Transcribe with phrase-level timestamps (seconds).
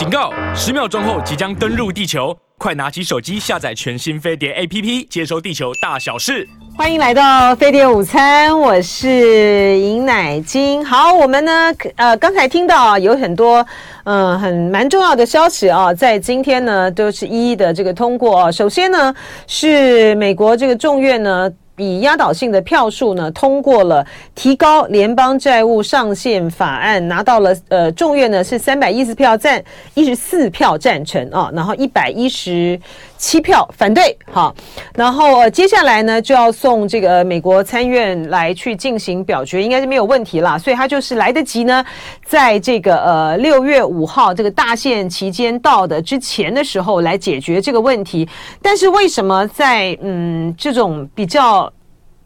[0.00, 0.32] 警告！
[0.54, 6.48] 十秒钟后即将登陆地球，快拿起手机下载全新飞碟 APP，接收地球大小事。
[6.74, 10.82] 欢迎来到飞碟午餐，我是尹乃菁。
[10.82, 11.52] 好，我们呢，
[11.96, 13.66] 呃，刚才听到，有很多
[14.04, 18.50] 嗯、很蛮重要的消息啊，在今天呢，都是一一的这个通过。
[18.50, 19.14] 首先呢，
[19.46, 21.52] 是美国这个众院呢。
[21.80, 29.62] 以压倒性的票数呢，通过了提高联邦债务上限法案，拿到了呃众院呢是三百一十票赞
[29.94, 32.78] 一十四票赞成啊，然后一百一十
[33.20, 34.16] 七票反对。
[34.32, 34.54] 好，
[34.94, 41.84] 然后接下来呢就要送这个美国参院来去进行表决，应该是没有问题啦，所以他就是来得及呢，
[42.24, 48.26] 在这个呃六月五号这个大限期间到的之前的时候来解决这个问题。
[48.62, 51.70] 但是为什么在嗯这种比较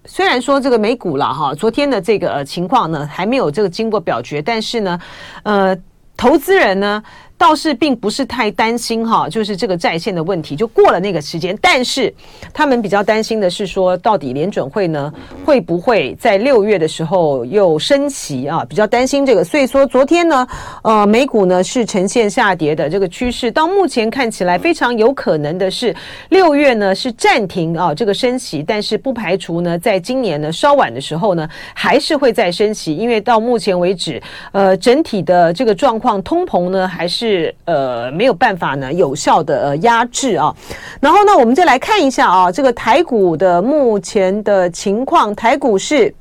[0.06, 5.00] 虽然说这个美股了哈，昨天的这个情况呢还没有这个经过表决，但是呢，
[5.42, 5.76] 呃，
[6.16, 7.02] 投资人呢。
[7.36, 12.12] 倒是并不是太担心哈，就是这个在线的问题就过了那个时间，但是
[12.52, 15.12] 他们比较担心的是说，到底联准会呢
[15.44, 18.64] 会不会在六月的时候又升息啊？
[18.64, 20.46] 比较担心这个，所以说昨天呢，
[20.82, 25.94] 呃，美股呢是呈现下跌的这个趋势，到目前看起来非常有可能的是
[26.30, 37.23] 六月呢是暂停啊这个升息，但是不排除呢在今年呢稍晚的时候呢还是会再升息，因为到目前为止，呃，整体的这个状况通膨呢还是。
[37.24, 40.54] 是呃没有办法呢有效的压制啊，
[41.00, 46.14] 然后呢我们再来看一下啊这个台股的目前的情况，台股是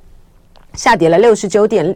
[0.76, 1.94] 下跌了六十九点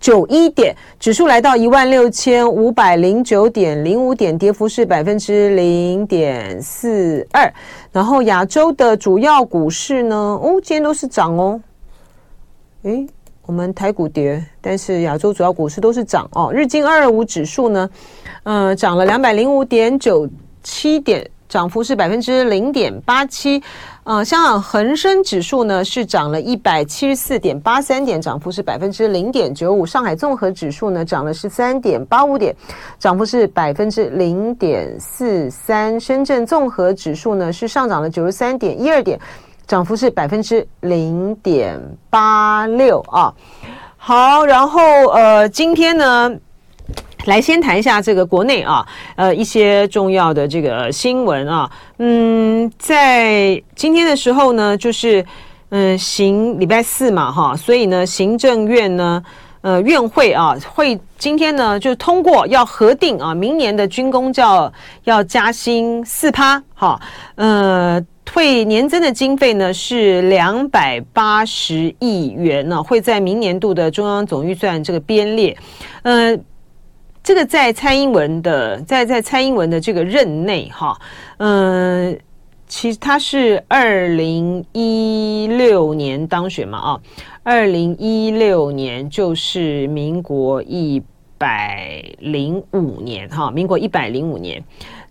[0.00, 7.52] 九一点，指数来到一万六千五百零九点零五点，跌幅是百分之零点四二。
[7.92, 11.60] 然后亚洲的主要股市呢，哦今天都是涨哦，
[12.84, 13.06] 诶。
[13.50, 16.52] 我们台股跌，但是亚洲主要股市都是涨哦。
[16.54, 17.90] 日经二二五指数呢，
[18.44, 20.24] 呃，涨了两百零五点九
[20.62, 23.60] 七点，涨幅是百分之零点八七。
[24.04, 29.84] 呃，香港恒生指数呢是涨了一百七十四点八三点，涨幅是百分之零点九五。
[29.84, 32.54] 上海综合指数呢涨了十三点八五点，
[33.00, 35.98] 涨幅是百分之零点四三。
[35.98, 39.18] 深圳综合指数呢是上涨了九十三点一二点。
[39.70, 43.32] 涨幅是百分之零点八六啊，
[43.96, 44.82] 好，然后
[45.12, 46.28] 呃，今天呢，
[47.26, 55.24] 来先谈一下这个国内啊，呃，一些重要的这个新闻啊，嗯，在今天的时候呢，就是
[55.68, 59.22] 嗯，行礼拜四嘛，哈，所以呢，行政院呢，
[59.60, 64.72] 呃，院会啊，会今天呢就通过要核定啊，明年的军公教
[65.04, 67.00] 要加薪四趴，哈，
[67.36, 68.04] 呃。
[68.32, 75.56] 会年增的经费呢是两百八十亿元呢，会在明年度的中央总预算这个编列。
[76.02, 76.38] 呃，
[77.22, 80.96] 这个在蔡英文的在在蔡英文的这个任内哈，
[81.38, 82.18] 嗯、
[82.68, 87.00] 其实他是二零一六年当选嘛啊，
[87.42, 91.02] 二零一六年就是民国一
[91.36, 94.62] 百零五年哈，民国一百零五年，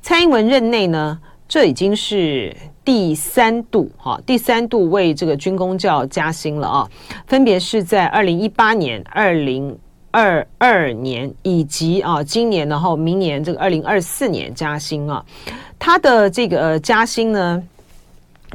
[0.01, 1.19] 蔡英文任内呢。
[1.49, 2.55] 这已经是
[2.85, 6.89] 第三度哈，第三度为这个军工教加薪了啊，
[7.25, 9.75] 分别是在二零一八年、二零
[10.11, 15.25] 二二年以及啊今年，然后明年这个二零二四年加薪啊，
[15.79, 17.63] 它的这个加薪呢。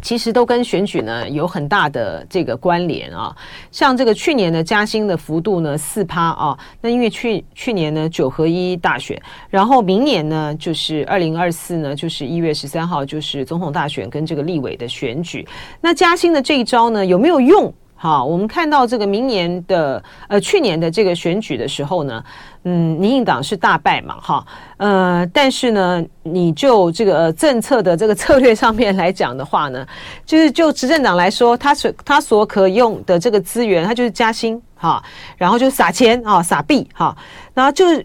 [0.03, 3.34] 其实都跟选举呢有很大的这个关联啊，
[3.71, 15.47] 像这个去年的加薪的幅度呢四趴啊，那因为去去年呢九合一大选，然后明年呢就是二零二四呢就是一月十三号就是总统大选跟这个立委的选举，
[15.81, 17.72] 那加薪的这一招呢有没有用？
[17.97, 22.22] 好，我们看到这个明年的呃去年的这个选举的时候呢，
[22.65, 24.47] 嗯，民进党是大败嘛，哈，
[24.79, 29.87] 呃，但是呢，你就这个政策的这个策略上面来讲的话呢，
[30.27, 35.03] 就是就执政党来说，他所他所可用的这个资源，他就是加薪，哈，
[35.37, 37.17] 然后就撒钱啊，撒币，哈，
[37.55, 38.05] 然后就是。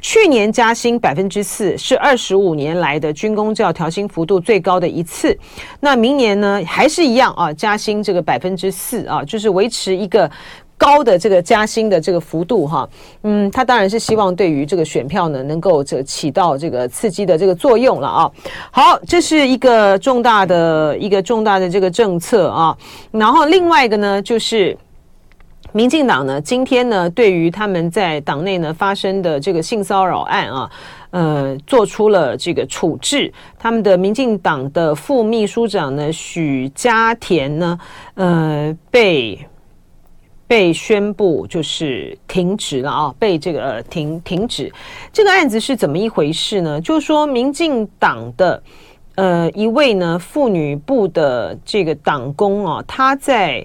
[0.00, 5.36] 去年加薪百分之四，是二十五年来的军工教调薪幅度最高的一次。
[5.80, 10.30] 那明年呢，还是一样啊，加薪这个百分之四啊，就是维持一个
[10.78, 12.88] 高的这个加薪的这个幅度哈。
[13.24, 18.30] 嗯，他当然是希望对于这个选票呢，能够这起到这个刺激的这个作用了啊。
[18.70, 22.74] 好，这是一个重大的一个重大的这个政策啊。
[23.10, 24.74] 然后另外一个呢，就是。
[25.72, 30.70] 民进党呢，今天呢，对于他们在党内呢发生的这个性骚扰案啊，
[31.10, 33.30] 呃，做出了这个处置。
[33.58, 37.78] 他们的民进党的副秘书长呢，许家田呢，
[38.14, 39.38] 呃，被
[40.48, 44.72] 被宣布就是停职了啊，被这个、停停止。
[45.12, 46.80] 这个案子是怎么一回事呢？
[46.80, 48.62] 就是说，民进党的
[49.16, 53.64] 呃一位呢妇女部的这个党工啊，他在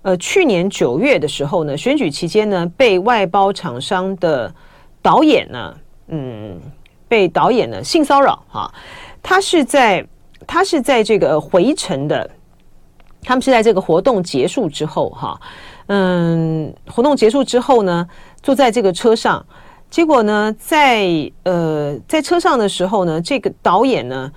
[0.00, 4.52] 呃去年九月的时候呢，选举期间呢，被外包厂商的
[5.02, 5.76] 导演呢，
[6.08, 6.58] 嗯，
[7.08, 8.72] 被导演呢性骚扰哈。
[9.22, 10.02] 他是在
[10.46, 12.30] 他是在这个回程的，
[13.22, 15.38] 他们是在这个活动结束之后哈。
[15.86, 18.08] 嗯，活动结束之后呢，
[18.42, 19.44] 坐在这个车上，
[19.90, 24.30] 结果呢，在呃在车上的时候呢，这个导演呢，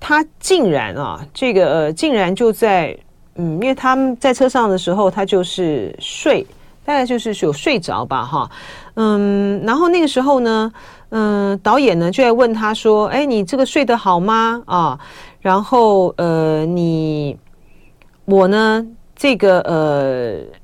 [0.00, 2.96] 他竟然啊，这个呃竟然就在
[3.36, 6.44] 嗯，因为他们在车上的时候，他就是睡，
[6.84, 8.50] 大概就是有睡着吧，哈，
[8.94, 10.72] 嗯，然后那个时候呢，
[11.10, 14.60] 嗯，导演呢就在问他说，哎，你这个睡得好吗？
[14.66, 14.98] 啊，
[15.40, 17.38] 然后呃，你
[18.24, 18.84] 我呢，
[19.14, 20.57] 这个呃。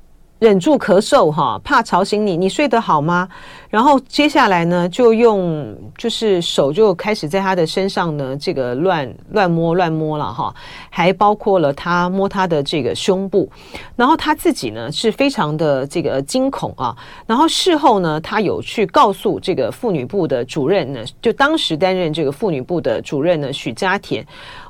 [0.45, 2.37] 忍住咳嗽哈，怕吵醒你。
[2.37, 3.27] 你睡得好吗？
[3.67, 10.53] 然后接下来呢，就用就是手就开始在他的身上呢，这个乱乱摸乱摸了哈，
[10.91, 13.49] 还包括了他摸他的这个胸部。
[13.95, 16.95] 然后他自己呢是非常的这个惊恐啊。
[17.25, 24.23] 然后事后呢，他有去告诉这个妇女部的主任呢，就当时担任这个妇女部的主任呢，许家田。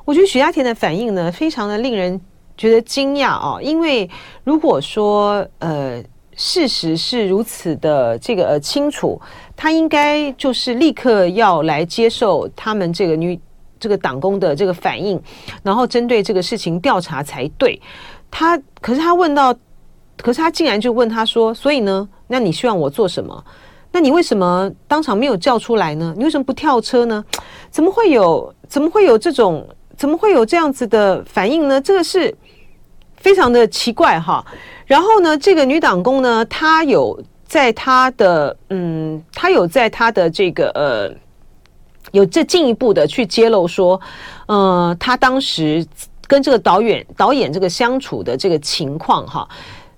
[0.05, 2.21] 我觉得许家田的反应呢，非常的令人。
[2.57, 4.09] 觉得惊讶哦，因为
[4.43, 6.01] 如果说呃
[6.37, 9.19] 事实是如此的这个呃清楚，
[9.55, 13.39] 他应该就是立刻要来接受他们这个女
[13.79, 15.21] 这个党工的这个反应，
[15.63, 17.81] 然后针对这个事情调查才对。
[18.29, 19.55] 他可是他问到，
[20.17, 23.45] 可是他竟然就问他说：“所以呢，那你希望我做什么？
[23.93, 26.13] 那你为什么当场没有叫出来呢？
[26.17, 27.23] 你为什么不跳车呢？
[27.69, 29.65] 怎么会有怎么会有这种
[29.95, 31.79] 怎么会有这样子的反应呢？
[31.79, 32.35] 这个是。”
[33.25, 34.45] 非常的奇怪哈，
[34.85, 41.11] 然后呢，这个女党工呢，她有在她的嗯，她有在她的这个呃，
[42.11, 43.99] 有这进一步的去揭露说，
[44.45, 45.83] 呃，她当时
[46.27, 49.49] 跟这个导演导演这个相处的这个情况哈。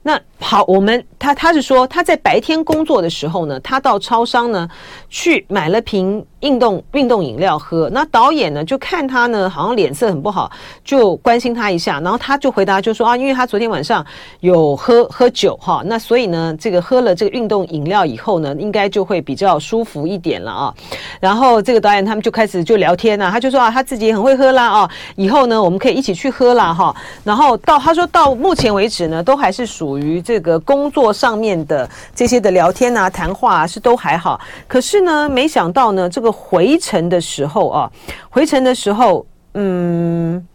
[0.08, 4.66] 那好，我们他他是说他在白天工作的时候呢，他到超商呢
[5.10, 7.90] 去买了瓶运动运动饮料喝。
[7.92, 10.50] 那导演呢就看他呢好像脸色很不好，
[10.82, 14.06] 就关心他一下，然后他就回答就说啊，因为他昨天晚上
[14.40, 20.74] 有喝喝酒哈，那所以呢这个喝了这个运动饮料以后呢，应该就会比较舒服一点了啊。
[21.20, 26.96] 然后这个导演他们就开始就聊天啊，他就说啊他自己也很会喝啦啊，以后呢我们可以一起去喝啦哈。
[27.26, 34.40] 然后到他说到目前为止呢都还是属于这个工作上面的这些的聊天啊、谈话啊，是都还好。
[34.68, 37.92] 可是呢，没想到呢，这个回程的时候啊，
[38.30, 40.46] 回程的时候，嗯，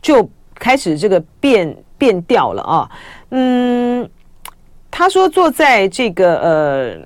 [0.00, 2.90] 就开始这个变变调了啊。
[3.30, 4.08] 嗯，
[4.90, 6.96] 他说坐在这个呃，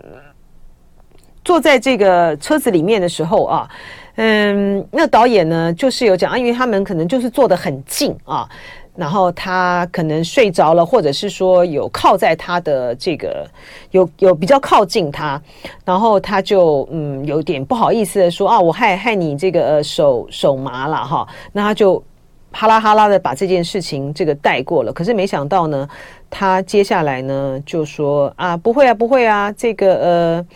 [1.45, 3.69] 坐在这个车子里面的时候啊，
[4.17, 8.49] 嗯，那导演呢就是有讲啊，因为他们可能就是坐得很近啊。
[8.97, 13.47] 然后他可能睡着了，或者是说有靠在他的这个
[13.91, 15.41] 有有比较靠近他，
[15.85, 22.03] 然后他就嗯有点不好意思的说啊，我害害你这个手手麻了哈，那他就
[22.51, 24.91] 哈拉哈拉的把这件事情这个带过了。
[24.93, 25.87] 可是没想到呢，
[26.31, 30.47] 他接下来呢就说啊不会啊不会啊，这个呃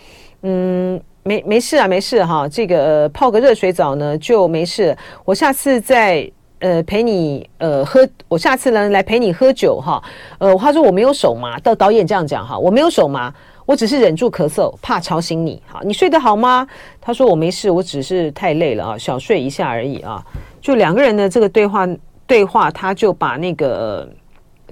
[0.41, 6.27] 嗯没没事啊没事哈，这个呃泡个热水澡呢就没事，我下次再。
[6.61, 10.01] 呃，陪你呃喝，我下次呢来陪你喝酒哈。
[10.37, 13.33] 呃，他说我没有手麻，到导演这样讲哈，我没有手麻，
[13.65, 15.59] 我只是忍住咳嗽，怕吵醒你。
[15.65, 16.67] 好，你睡得好吗？
[17.01, 20.23] 他说我没事，我只是太累了啊，小睡一下而已啊。
[20.61, 21.87] 就两个人的这个对话
[22.27, 24.07] 对话，他就把那个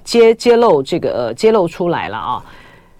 [0.04, 2.44] 揭揭露这个呃揭露出来了啊。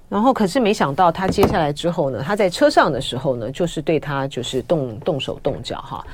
[0.09, 6.05] 然后可是没想到他接下来之后呢，他在车上的时候呢，就是对他就是动动手动脚哈。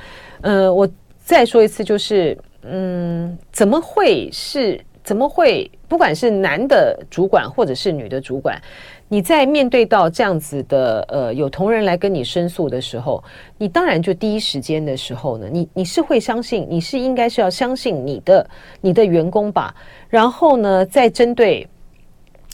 [0.41, 2.37] 呃，我再说一次就是。
[2.63, 4.79] 嗯，怎么会是？
[5.03, 5.71] 怎么会？
[5.87, 8.61] 不管是男的主管或者是女的主管，
[9.07, 13.23] 你在面对到这样子的呃有同仁来跟你申诉的时候，
[13.57, 18.49] 你当然就第一时间的时候呢，你你是会相信，你是应该是要相信你的
[18.81, 19.73] 你的员工吧，
[20.09, 21.65] 然后呢，再针对。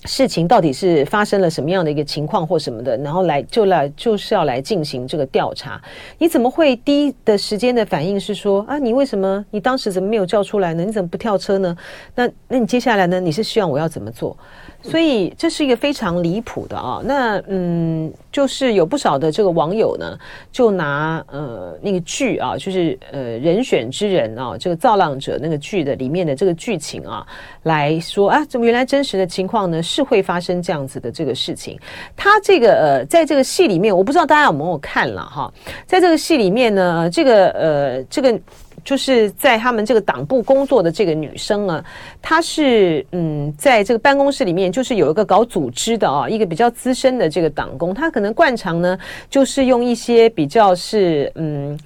[0.06, 5.82] 事情到底是发生了什么样的一个情况或什么的，然后来就来就是要来进行这个调查。
[6.18, 10.84] 你怎么会第一的时间的反应是说啊，你为什么你当时怎么没有叫出来呢？
[10.84, 11.78] 你怎么不跳车呢？
[12.16, 13.20] 那那你接下来呢？
[13.20, 14.38] 你是希望我要怎么做？
[14.84, 17.02] 所以这是一个非常离谱的啊。
[17.04, 20.18] 那嗯，就是有不少的这个网友呢，
[20.52, 27.26] 就拿呃那个剧啊，就是呃人选之人啊，这个造浪者那个剧的里面的这个剧情啊，
[27.64, 31.80] 来说啊，怎么原来真实的情况呢是会发生这样子的这个事情？
[32.16, 35.52] 他这个呃，在这个戏里面，我不知道大家有没有看了哈，
[35.88, 38.40] 在这个戏里面呢，这个呃这个。
[38.84, 41.86] 就是在他们这个党部工作的这个女生啊，
[42.22, 48.98] 她是嗯，在这个办公室里面，就是有一个搞组织的啊，一个比较资深的这个党工，她可能惯常呢，
[49.30, 51.78] 就是用一些比较是嗯，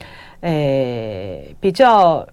[0.42, 2.28] 诶，比较。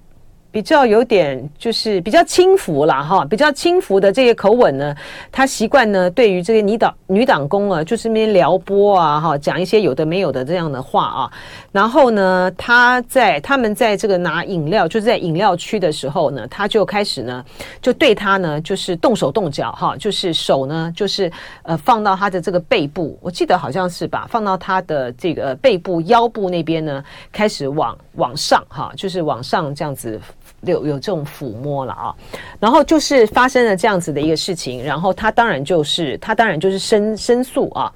[0.54, 4.94] 比较有点就是比较轻浮了哈，比较轻浮的这个口吻呢，
[5.32, 11.32] 他习惯呢对于这个女党女党工啊，就是那边撩拨啊哈，讲一些有的没有的这样的话啊。
[11.72, 17.44] 然后呢，他在他们在这个拿饮料，就是在饮料区的时候呢，他就开始呢
[17.82, 21.28] 就对他呢就是动手动脚哈，就是手呢就是
[21.64, 30.20] 呃放到他的这个背部，我记得好像是吧，放到他的这个背部腰部那边呢，开始往往上哈，就是往上这样子。
[30.66, 32.14] 有有这种抚摸了啊，
[32.58, 37.92] 然后就是发生了这样子的一个事情，然后他当然就是他当然就是申申诉啊。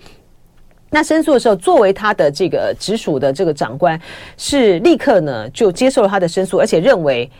[0.90, 4.00] 那申诉的时候，作为他的这个直属的这个长官，
[4.36, 7.30] 是立刻呢就接受了他的申诉，而且认为。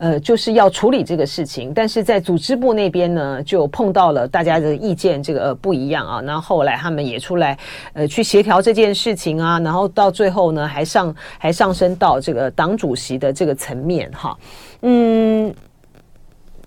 [0.00, 6.22] 呃，就是要处理这个事情，但是在组织部那边呢，就碰到了大家的意见这个呃不一样啊。
[6.22, 7.58] 然后后来他们也出来
[7.94, 14.38] 呃去协调这件事情啊，然后到最后呢，还上还上升到这个党主席的这个层面哈。
[14.82, 15.54] 嗯，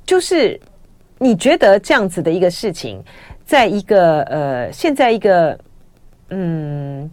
[0.05, 0.59] 就是
[1.17, 3.03] 你觉得这样子的一个事情，
[3.45, 5.59] 在一个呃现在一个
[6.29, 7.09] 嗯。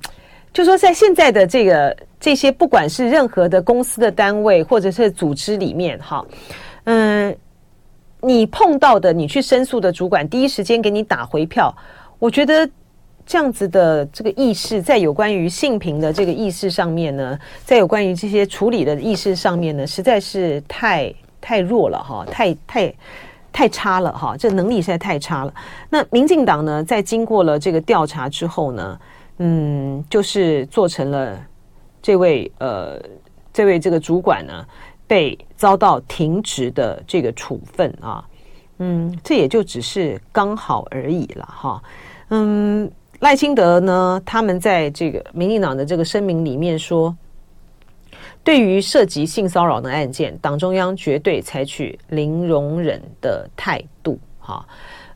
[0.50, 6.24] 就说在现在的这个这些，不管是任何的公司的单位或者是组织里面，哈，
[6.84, 7.36] 嗯，
[8.22, 11.72] 你碰到的，你去申诉的主管，第一时间给你打回票，
[12.18, 12.68] 我觉得
[13.28, 22.94] 这样子的这个意识，在有关于性平的这个意识上面呢，在有关于这些处理的意识上面呢，实在是太太弱了哈，太太
[23.52, 25.52] 太差了哈，这能力实在太差了。
[25.90, 28.98] 那民进党呢，在经过了这个调查之后呢，
[29.36, 31.38] 嗯，就是做成了
[32.00, 32.98] 这位呃，
[33.52, 34.64] 这位这个主管呢，
[35.06, 38.26] 被遭到停职的这个处分啊。
[38.78, 41.82] 嗯，这也就只是刚好而已了哈。
[42.30, 47.16] 嗯，赖清德呢，他们在这个民进党的这个声明里面说，
[48.44, 54.18] 对于涉及性骚扰的案件，党中央绝对采取零容忍的态度。
[54.38, 54.64] 哈，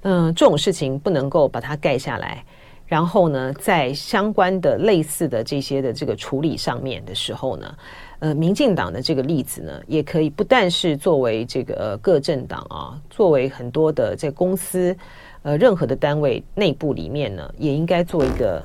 [0.02, 2.44] 嗯，这种事情不能够把它盖下来。
[2.84, 7.74] 然后呢，在相关的类似的这些的这个处理上面的时候呢，
[8.18, 14.94] 呃，民进党的这个例子呢，也可以不但是作为这个各政党啊，作为很多的在公司
[15.42, 18.62] 呃任何的单位内部里面呢，也应该做一个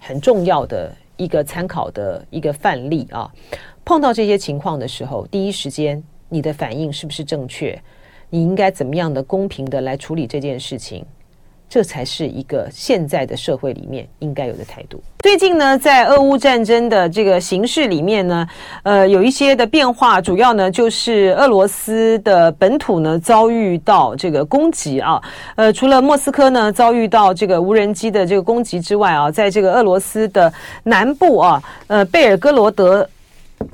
[0.00, 3.30] 很重要的一个参考的一个范例啊。
[3.84, 7.80] 碰到这些情况的时候，第一时间你的反应是不是正确？
[8.28, 11.04] 你应该怎么样的公平的来处理这件事情？
[11.68, 15.02] 这才是一个现在的社会里面应该有的态度。
[15.18, 18.46] 最近呢，在俄乌战争的这个形势里面呢，
[18.84, 25.20] 呃，有一些的变化，主要呢就是俄罗斯的本土呢遭遇到这个攻击啊。
[25.56, 30.52] 呃，除了莫斯科呢遭遇到这个无人机的这个攻击之外啊，在这个俄罗斯的
[30.84, 33.08] 南部啊，呃，贝尔格罗德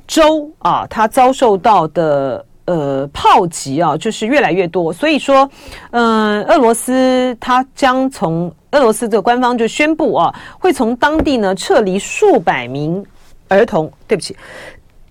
[0.07, 2.43] 州啊，它遭受到的。
[2.65, 5.51] 呃，炮击啊，就是越来越多，所以说，
[5.91, 13.05] 嗯、呃，俄罗斯它将从俄罗斯的官方就宣布啊，会从当地呢撤离数百名
[13.49, 14.37] 儿童，对不起，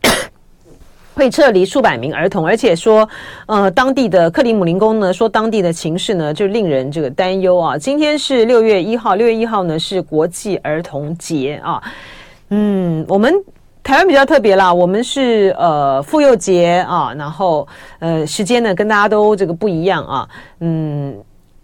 [1.14, 3.08] 会撤离数百名儿童，而且说，
[3.48, 7.78] 呃，当地的克里姆林宫呢说，当地的情势呢就令人这个担忧啊。
[7.78, 11.84] 今天是六月一号，六月一号呢是国际儿童节啊，
[12.48, 13.34] 嗯，我们。
[13.84, 17.68] 台湾比较特别啦，我们是呃妇幼节啊，然后
[18.00, 21.18] 呃时间呢跟大家都这个不一样啊，嗯，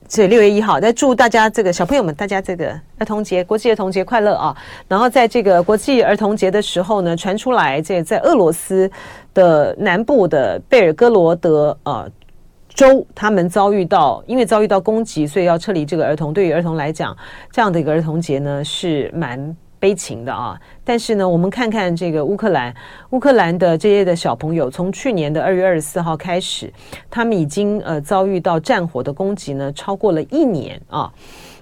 [0.07, 4.57] 这六月一号，再祝大家这个小朋友们，大家这个儿童节，国际儿童节快乐啊！
[4.88, 8.89] 然后在这个国际儿童节的时候呢，传出来这在俄罗斯
[9.33, 12.07] 的南部的贝尔格罗德啊
[12.74, 16.33] 州，他们遭遇到因为遭遇到攻击，所以要撤离这个儿童。
[16.33, 17.15] 对于儿童来讲，
[17.51, 19.55] 这样的一个儿童节呢是蛮。
[19.79, 22.74] 悲情的啊，但是呢，我们看看这个乌克兰，
[23.12, 26.72] 乌克兰的这些的小朋友，从去年的二月二十四号开始，
[27.10, 31.12] 他们已经呃遭遇到战火的攻击呢，超过了一年啊。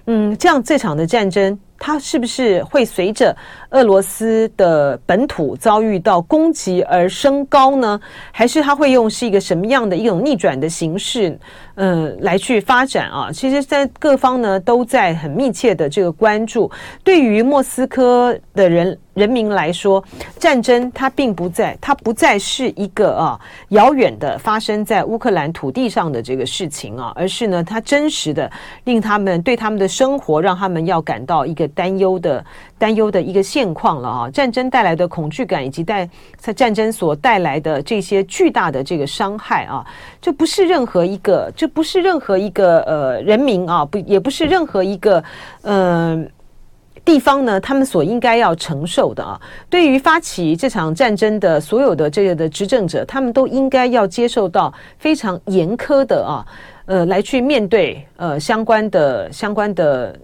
[0.06, 3.36] 嗯，这样这场的战争，它是不是会随着
[3.70, 8.00] 俄罗斯的本土遭遇到攻击而升高呢？
[8.32, 11.38] 还是它会用是一个什么样的一种逆转的形式？
[11.74, 13.30] 呃，来去发展啊。
[13.30, 16.70] 其实，在各方呢都在很密切的这个关注。
[17.04, 18.98] 对于莫斯科的人。
[19.16, 20.04] 人民来说，
[20.38, 23.40] 战争它并不在，它不再是一个啊
[23.70, 28.52] 遥远的发生在乌克兰土地上的这个事情啊，而是呢，它真实的
[28.84, 32.44] 令他们对他们的生活，让他们要感到一个担忧的
[32.76, 34.30] 担忧的一个现况了啊。
[34.30, 39.86] 战争带来的恐惧感，以及带在战争所带来的这些巨大的这个伤害啊，
[40.20, 45.22] 这不是任何一个，这不是任何一个呃人民啊，不也不是任何一个。
[45.62, 46.24] 呃
[47.04, 49.40] 地方呢，他们所应该要承受的啊，
[49.70, 56.42] 对于发起这场战争的所有的这个的执政者，他们都应该要接受到非常严苛的啊，
[56.86, 60.18] 呃，来去面对呃相关的相关的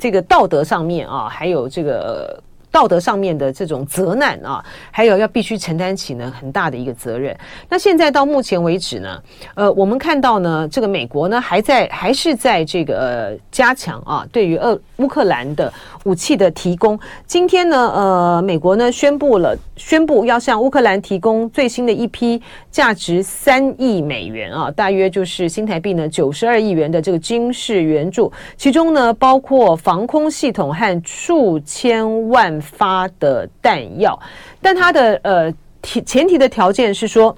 [0.00, 2.42] 这个道德上面啊，还有这个。
[2.70, 7.36] 道德上面的这种责难啊，还有要必须承担起呢很大的一个责任。
[7.68, 9.22] 那现在到目前为止呢，
[9.54, 15.72] 呃，我们看到呢，这个美国呢还在还是在这个、加强啊，对于俄乌克兰的
[16.04, 16.98] 武器的提供。
[17.26, 32.59] 今天呢，呃，美国呢宣布了，宣布要向乌克兰提供最新的一批价值三亿美元啊，大约就是新台币呢九十二亿元的这个军事援助，其中呢包括防空系统和数千万。
[32.60, 34.18] 发的弹药，
[34.60, 35.52] 但他的呃
[35.82, 37.36] 前提的条件是说，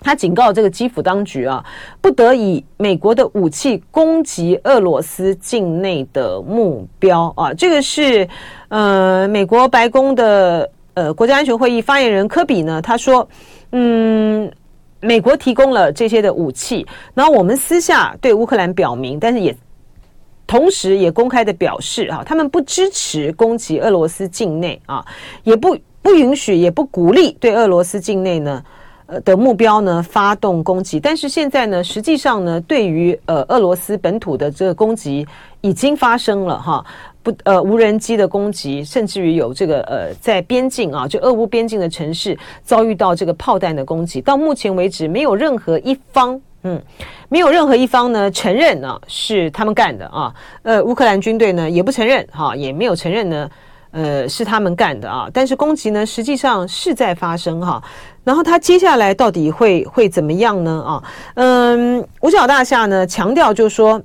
[0.00, 1.64] 他警告这个基辅当局啊，
[2.00, 7.52] 不得以美国的武器攻击俄罗斯境内的目标啊。
[7.52, 8.26] 这个是
[8.68, 13.28] 呃美国白宫的呃国家安全会议发言人科比呢，他说，
[13.72, 14.50] 嗯，
[15.00, 19.54] 美国提供了这些的武器，然后我们私下对乌克兰表明，但是也。
[20.50, 25.06] 同时，也公开的表示啊，他们不支持攻击俄罗斯境内啊，
[25.44, 28.60] 也不不允许，也不鼓励对俄罗斯境内呢
[29.06, 30.98] 呃的目标呢发动攻击。
[30.98, 35.24] 但是现在呢，实际上呢，对于呃俄罗斯本土的这个攻击
[35.60, 36.84] 已经发生了哈，
[37.22, 44.20] 不呃无人机的攻击，甚至于有这个呃在边境啊，就俄乌边境的城市遭遇到这个炮弹的攻击。
[44.20, 46.40] 到目前为止，没有任何一方。
[46.62, 46.80] 嗯，
[47.28, 53.50] 没有任何一方呢承认呢是他们干的啊，呃，乌克兰军队呢也不承认哈，也没有承认呢，
[53.92, 55.28] 呃，是他们干的啊。
[55.32, 57.82] 但是攻击呢实际上是在发生哈，
[58.24, 61.02] 然后他接下来到底会会怎么样呢啊？
[61.34, 64.00] 嗯，五角大厦呢强调就是说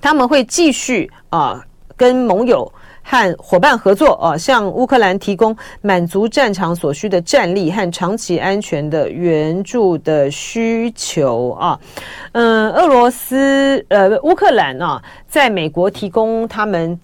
[0.00, 1.64] 他们会继续啊
[1.96, 2.72] 跟盟友。
[3.10, 11.80] 和伙伴合作啊，向乌克兰提供满足战场所需的战力和长期安全的援助的需求啊。
[12.30, 16.96] 嗯，俄罗斯呃，乌克兰啊，在美国提供他们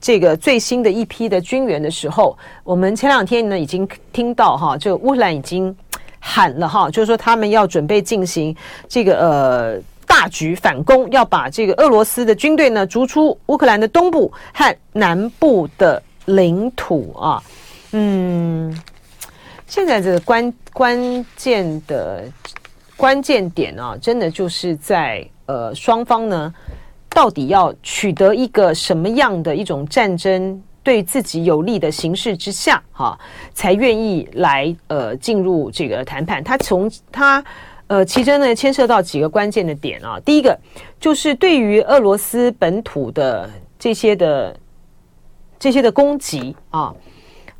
[0.00, 2.34] 这个最新的一批的军援的时候，
[2.64, 5.76] 我们前两天呢已经听到哈，就乌克兰已经
[6.18, 8.56] 喊了哈，就是说他们要准备进行
[8.88, 9.82] 这个呃。
[10.06, 17.42] 大举反攻，要把这个俄罗斯的军队呢逐出乌克兰的东部和南部的领土啊。
[17.92, 18.76] 嗯，
[19.66, 22.24] 现在这个关关键的
[22.96, 26.54] 关键点啊，真的就是在呃双方呢
[27.08, 33.18] 到底要取得一个什么样的一种战争对自己有利的形势之下，哈、
[33.54, 36.44] 才愿意来呃进入这个谈判。
[36.44, 37.42] 他从他。
[37.92, 40.18] 呃，其中呢牵涉到几个关键的点啊。
[40.24, 40.58] 第一个
[40.98, 44.56] 就是对于俄罗斯本土的这些的
[45.58, 46.94] 这些的攻击啊，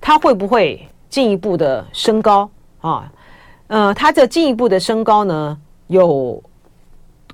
[0.00, 3.12] 它会不会进一步的升高啊？
[3.66, 6.42] 呃，它的进一步的升高呢，有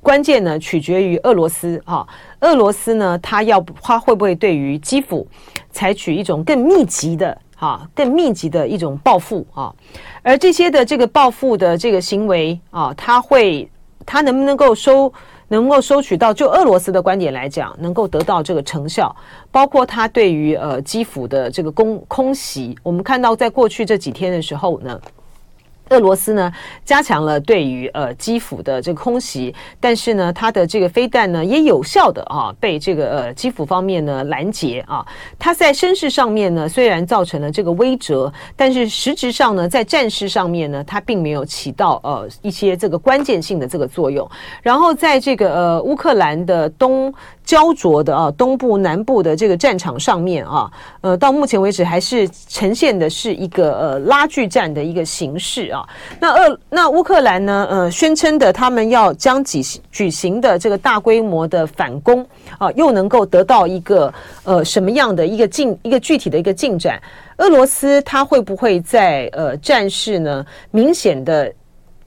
[0.02, 2.04] 关键呢取决于俄罗斯啊。
[2.40, 5.24] 俄罗斯呢，它要它会不会对于基辅
[5.70, 7.40] 采取一种更密集的？
[7.58, 9.74] 啊，更密集的一种报复啊，
[10.22, 13.68] 而这些的这个报复的这个行为啊，他会，
[14.06, 15.12] 他能不能够收，
[15.48, 19.14] 能够收取到，就俄罗斯的观点来讲，能够得到这个成效，
[19.50, 25.00] 包括他对于呃基辅的这个攻空袭，我们看到在过去这几天的时候呢。
[25.90, 26.52] 俄罗斯呢，
[26.84, 35.04] 加强了对于呃基辅的这个空袭，但是呢，它的这个飞弹呢也有效的啊被这个呃基辅方面呢拦截啊。
[35.38, 44.28] 它在声势上面呢虽然造成了这个威折，但是实质上呢在战事上面呢它并没有起到呃一些这个关键性的这个作用。
[44.62, 47.12] 然后在这个呃乌克兰的东。
[47.48, 50.70] 焦灼的啊，东部、南部的这个战场上面啊，
[51.00, 55.77] 呃，到目前为止还是呈现的是一个呃拉锯战的一个形式啊。
[56.20, 59.60] 那俄那乌克兰呢，呃，宣称的他们要将举
[59.90, 62.24] 举行的这个大规模的反攻
[62.58, 64.12] 啊，又能够得到一个
[64.44, 67.00] 呃什么样的一个进一个具体的一个进展？
[67.38, 71.52] 俄罗斯它会不会在呃战事呢明显的？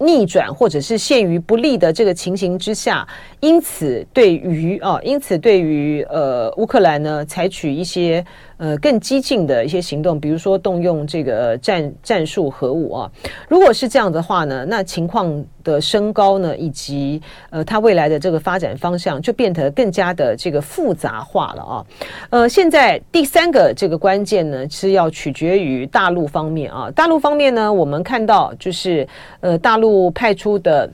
[0.04, 3.08] 逆转或者是陷于不利的这个情形之下，
[3.40, 8.26] 因此对于啊，因此对于呃乌克兰呢，采取一些
[8.62, 13.12] 呃更激进的一些行动，比如说动用这个战战术核武啊。
[13.50, 17.20] 如果是这样的话呢，那情况的升高呢，以及
[17.50, 21.86] 呃它未来的这个发展方向就变得更加的这个复杂化了啊。
[22.30, 26.92] 呃，现在第三个这个关键呢是要取决于大陆方面啊。
[26.92, 29.08] 大陆方面呢，我们看到就是
[29.40, 30.88] 呃大陆派出的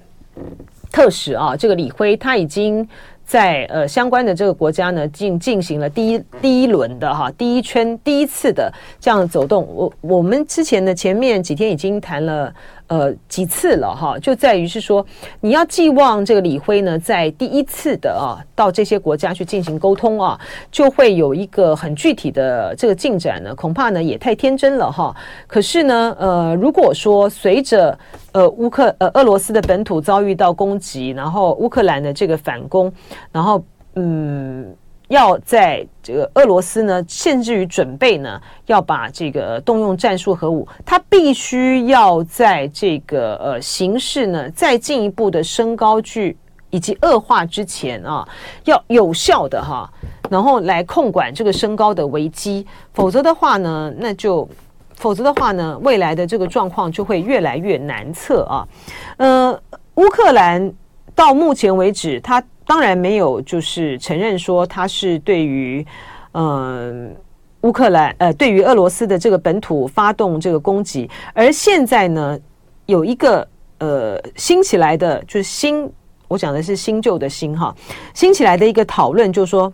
[0.89, 2.87] 特使啊，这个李辉他已经。
[3.27, 9.67] 在呃相关的这个国家呢，进进行了第一第一轮的哈第一圈第一次的这样走动。
[9.67, 12.51] 我我们之前呢前面几天已经谈了。
[12.87, 15.05] 呃，几次了哈，就在于是说，
[15.41, 20.39] 你要寄望这个李辉呢，在第一次的啊，到这些国家去进行沟通啊，
[20.71, 25.15] 就会有一个很具体的这个进展呢，恐怕呢也太天真了哈。
[25.47, 27.97] 可是呢，呃，如果说随着
[28.31, 32.91] 呃乌克呃俄罗斯的本土遭遇到攻击，然后乌克兰的这个反攻，
[33.31, 33.63] 然后
[33.95, 34.75] 嗯。
[35.07, 46.37] 要在这个俄罗斯呢，甚至于准备呢，要把这个动用战术核武，它必须要在这个呃形势呢再进一步的升高去
[46.69, 48.27] 以及恶化之前啊，
[48.65, 49.89] 要有效的哈，
[50.29, 54.47] 然后来控管这个升高的危机，否则的话呢，那就
[54.95, 58.67] 否则的话呢，未来的这个状况就会越来越难测啊。
[59.15, 59.57] 呃，
[59.95, 60.73] 乌克兰
[61.17, 62.41] 到目前为止，他。
[62.69, 65.87] 当然没有，就是承认说他是对于，
[66.33, 67.15] 嗯，
[67.61, 71.09] 乌克兰呃，对于俄罗斯的这个本土发动这个攻击。
[71.33, 72.37] 而现在呢，
[72.85, 75.89] 有一个呃新起来的，就是新，
[76.27, 77.73] 我讲的是新旧的新哈，
[78.13, 79.71] 新起来的一个讨论，就是说，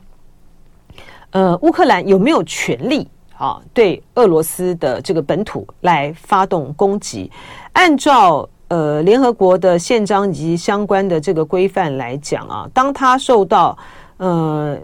[1.32, 7.32] 呃，乌克兰有没有权利啊，对俄罗斯的这个本土来发动攻击？
[7.72, 8.48] 按照。
[8.74, 13.78] 呃，联合国的宪章以及相关的这个规范来讲啊，当他受到
[14.18, 14.76] 呃，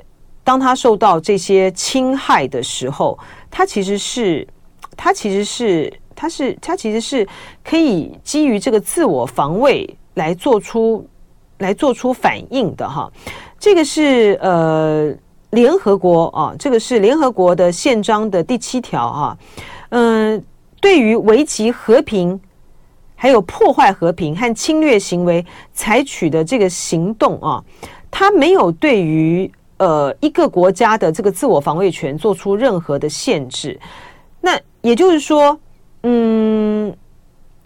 [0.44, 3.18] 当他受到这些侵害的时候，
[3.50, 4.48] 他其实是，
[4.96, 7.28] 他其实是，他是，他其实是
[7.64, 11.04] 可以基于这个自我防卫来做出
[11.58, 13.12] 来做出反应的哈。
[13.58, 15.12] 这个是呃，
[15.50, 19.38] 联合国啊，这个是联合国的宪章的第七条啊，
[19.90, 20.44] 嗯、
[20.80, 22.40] 对于维持和平。
[23.22, 27.62] 还有破坏和平和侵略行为采取的这个行动啊，
[28.10, 33.78] 他没有对于呃一个国家的这个自我防卫权做出任何的限制。
[34.40, 35.60] 那也就是说，
[36.04, 36.96] 嗯，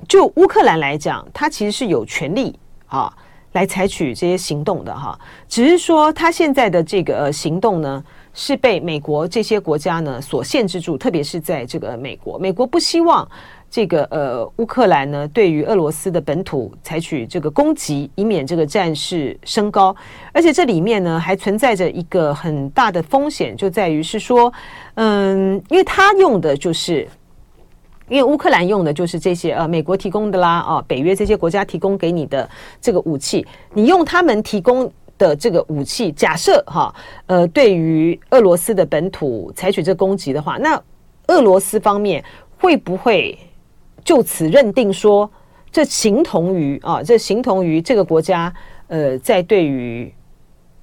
[0.08, 3.14] 就乌克兰来讲，他其实是有权利啊
[3.52, 5.16] 来采取这些行动的哈。
[5.48, 13.30] 只是说，他现在的这个行动呢，是被美国这些国家呢所限制住，特别是在这个美国，美国不希望。
[13.74, 19.96] 这个呃，乌克兰呢，对于俄罗斯的本土采取这个攻击，以免这个战事升高。
[20.32, 24.54] 而且这里面呢，还存在着一个很大的风险，就在于是说，
[24.94, 27.10] 嗯，因为他用的就是，
[28.08, 32.48] 因为乌克兰用的就是这些呃，美国提供的啦，啊，北约这些国家提供给你的
[32.80, 36.94] 这个武器，你用他们提供的这个武器，假设哈，
[37.26, 40.80] 呃，对于俄罗斯的本土采取这攻击的话，那
[41.30, 42.24] 俄罗斯方面
[42.60, 43.36] 会不会？
[44.04, 45.30] 就此认定说，
[45.72, 48.54] 这形同于啊，这形同于这个国家，
[48.88, 50.14] 呃，在对于，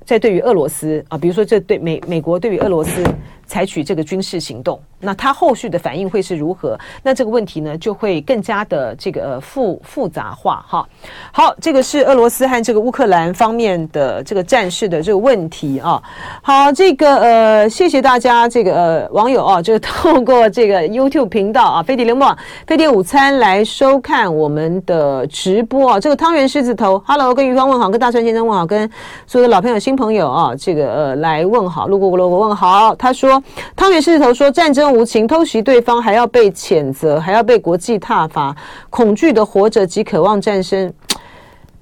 [0.04, 3.04] 在对于俄罗斯啊，比如说这对美美国对于俄罗斯
[3.50, 4.80] 采取这个军事行动。
[5.00, 6.78] 那他后续的反应会是如何？
[7.02, 10.86] 那这个问题呢，就会更加的这个呃复复杂化哈。
[11.32, 16.00] 好，这个是俄罗斯和这个乌克兰方面的这个战事的这个问题啊。
[16.42, 22.36] 好，这个呃，谢谢大家这个呃网友啊，就透过这个 YouTube 频道啊，飞碟联盟
[22.66, 25.98] 飞碟午餐来收看我们的直播啊。
[25.98, 28.88] 这个汤圆狮子头，Hello，跟于芳问好，跟大川先生问好，跟
[29.26, 32.94] 所有的老朋友、新朋友啊，这个呃来问好，路过路过问好。
[32.96, 33.39] 他说
[33.76, 34.80] 汤圆狮子头说战争。
[34.90, 38.54] 无情偷袭对方，还要被谴责，还要被国际挞伐，
[38.90, 40.92] 恐惧的活着及渴望战争，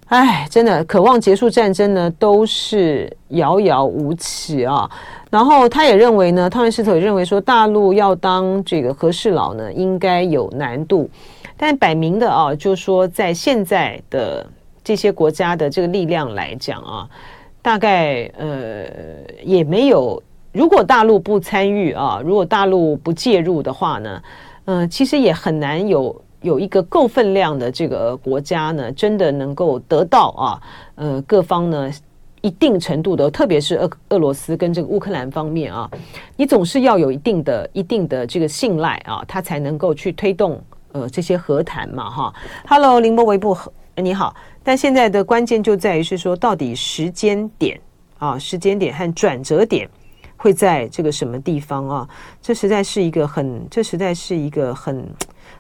[0.09, 4.89] 哎，真的渴望结束战争呢，都是遥遥无期啊。
[5.31, 11.09] 然后他也认为呢，汤圆狮头也认为说，大陆要当这个和事佬呢，应该有难度。
[11.57, 14.47] 但摆明的啊，就说在现在的
[14.85, 17.09] 这些国家的这个力量来讲啊，
[17.63, 18.85] 大概呃
[19.43, 20.23] 也没有。
[20.59, 24.21] 如果大陆不参与啊，如果大陆不介入的话呢，
[24.65, 30.61] 嗯、其实也很难有有一个够分量的这个国家呢，真的能够得到啊，
[30.97, 31.89] 呃，各方呢
[32.41, 35.89] 一定程度的，特别是俄俄罗斯跟这个乌克兰方面啊，
[36.35, 42.35] 你总是要有一定的一定的这个信赖啊，他才能够去推动呃这些和谈嘛哈。
[42.67, 43.57] Hello，凌波微步
[43.95, 47.81] 你好，但现在的关键就在于是说，到底时间点
[48.19, 49.89] 啊，时间点和转折点
[50.39, 52.09] 会在这个什么地方啊？
[52.41, 55.07] 这实在是一个很，这实在是一个很。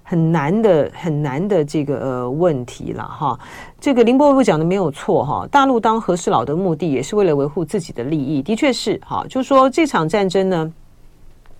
[0.02, 3.38] 很难的，很难的这个呃问题了哈。
[3.78, 5.46] 这个林伯伯讲的没有错哈。
[5.50, 9.22] 大陆当和事佬的目的也是为了维护自己的利益，的确是哈。
[9.28, 10.72] 就是说这场战争呢，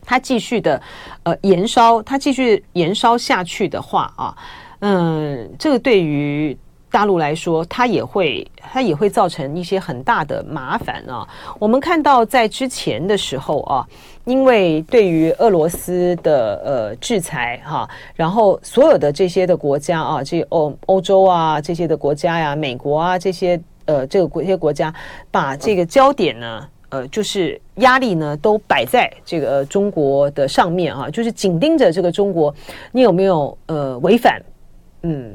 [0.02, 0.80] 它继续的
[1.24, 4.34] 呃延烧，它继续延烧下去的话啊，
[4.78, 6.56] 嗯，这个对于。
[6.90, 11.26] 大陆来说，它也会，它也会造成一些很大的麻烦啊。
[11.58, 13.86] 我们看到在之前的时候啊，
[14.24, 24.92] 因为对于俄罗斯的呃制裁哈、然后所有的这些的国家啊，这欧欧洲啊这些的国家呀、美国啊这些呃这个国这些国家，
[25.30, 32.54] 把这个焦点呢，呃，就是压力呢都摆在这个中国的上面啊，就是紧盯着这个中国，
[32.92, 34.40] 你有没有呃违反
[35.02, 35.34] 嗯？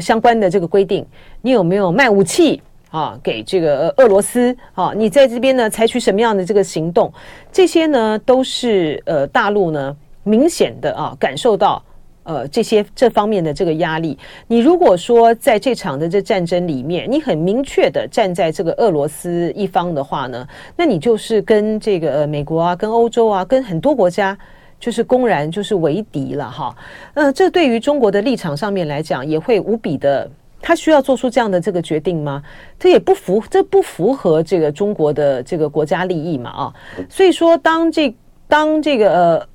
[0.00, 1.04] 相关的这个规定，
[1.42, 3.18] 你有没有卖武器啊？
[3.22, 4.92] 给这个俄罗斯啊？
[4.94, 7.12] 你在这边呢采取什么样的这个行动？
[7.52, 11.82] 这些呢都是呃大陆呢明显的啊感受到
[12.22, 14.18] 呃这些这方面的这个压力。
[14.46, 24.36] 你如果说在这场的这战争里面，你很明确的站在这个俄罗斯一方的话呢，那你就是跟这个美国啊、跟欧洲啊、跟很多国家。
[24.84, 26.76] 就是公然就是为敌了哈，
[27.14, 32.42] 呃，这对于中国的立场上面来讲，也会无比的，他需要做出这样的这个决定吗？
[32.78, 36.74] 这也不符，这不符合这个中国的这个国家利益嘛啊，
[37.08, 38.14] 所以说当这
[38.46, 39.48] 当这个呃，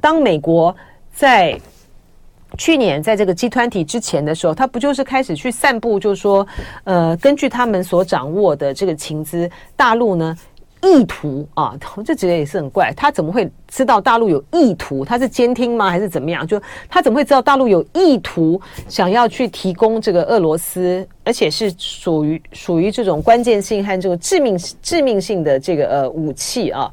[0.00, 0.74] 当美国
[1.12, 1.56] 在
[2.58, 6.44] 去年在这个 G20 之前的时候，他不就是开始去散布，就是说
[6.82, 10.36] 呃，根据他们所掌握的这个情资，大陆呢？
[10.82, 12.92] 意图啊， 我就觉得也是很怪。
[12.96, 15.04] 他怎么会知道大陆有意图？
[15.04, 15.88] 他是监听吗？
[15.88, 16.46] 还是怎么样？
[16.46, 26.92] 就他怎么会知道大陆有意图想要去提供这个俄罗斯，而且是属于属于这种关键性和这个致命致命性的这个呃武器啊？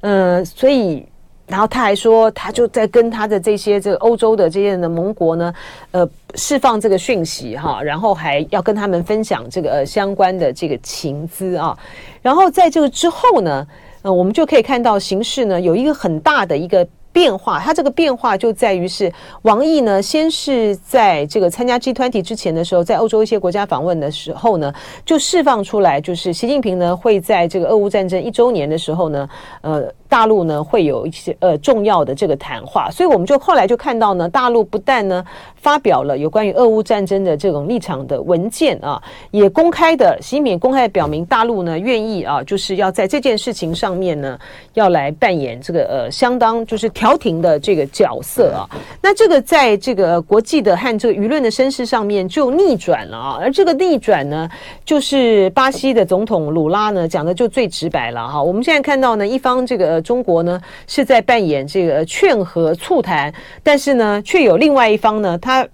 [0.00, 1.06] 呃，所以。
[1.48, 5.54] 然后他还说，他就在跟他的这些这个欧洲的这些的盟国呢，
[5.92, 11.78] 呃，释放这个讯息哈，然后还要跟他们分享这个呃相关的这个情资啊。
[12.20, 13.64] 然后在这个之后呢，
[14.02, 17.60] 呃，我们就可以看到形势呢有一个很大的一个变化。
[17.60, 29.28] 它这个变化就在于是王毅呢，先是在这个参加 G20 之前的时候，在欧洲一些国家访问的时候呢，就释放出来，就是习近平呢会在这个俄乌战争一周年的时候呢，
[29.60, 29.88] 呃。
[30.16, 35.22] 大陆呢会有一些呃重要的这个谈话，所以我们就后来就看到呢，大陆不但呢
[35.56, 38.98] 发表了有关于俄乌战争的这种立场的文件啊，
[39.30, 44.38] 也公开的，习近平公开表明大陆呢愿意啊，就是要在这件事情上面呢
[44.72, 48.64] 要来扮演这个呃相当就是调停的这个角色啊。
[49.02, 54.48] 那这个在这个国际的和这个舆论的声势上面就逆转了啊，而这个逆转呢，
[54.82, 58.42] 就是巴西的总统鲁拉呢讲的就最直白了哈。
[58.42, 60.02] 我们现在看到呢，一方这个。
[60.06, 65.66] 中国呢是在扮演这个劝和促谈，但是呢，却有另外一方呢，他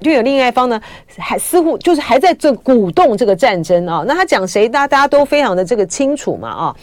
[0.00, 0.80] 就有另外一方呢，
[1.18, 4.04] 还似乎就是还在这鼓动这个战争啊。
[4.06, 6.76] 那他讲谁，大家大家都非常的这个清楚嘛啊。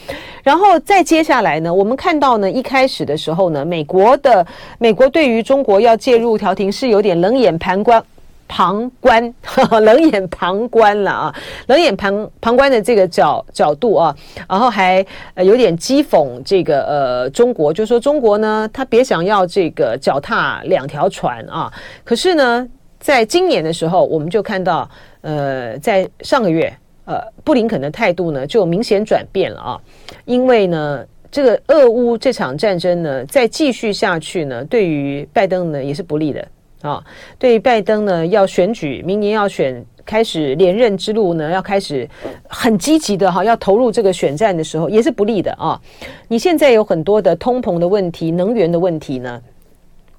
[0.44, 4.46] 然后再接下来呢，我们看到呢，一开始的时候呢，美国的
[4.78, 8.04] 美国对于中国要介入调停是有点冷眼旁观。
[8.50, 11.36] 旁观，呵呵，冷眼旁观了啊，
[11.68, 14.14] 冷眼旁旁观的这个角角度啊，
[14.50, 15.06] 然后还
[15.38, 21.72] 有点讥讽这个呃中国，就说中国呢，他别想要这个脚踏两条船啊。
[22.04, 22.68] 可是呢，
[23.00, 24.90] 在今年的时候，我们就看到
[25.22, 29.80] 呃，在上个月呃，布林肯的态度呢就明显转变了啊，
[30.26, 36.44] 因为呢，这个俄乌这场战争呢再继续下去呢，对于拜登呢也是不利的。
[36.82, 37.04] 啊，
[37.38, 42.08] 对拜登呢，要选举，明年要选，开始连任之路呢，要开始
[42.48, 45.80] 很积极的哈，要投入这个选战的时候，也是不利的啊。
[46.28, 49.42] 你现在有很多的通膨的问题、能源的问题呢，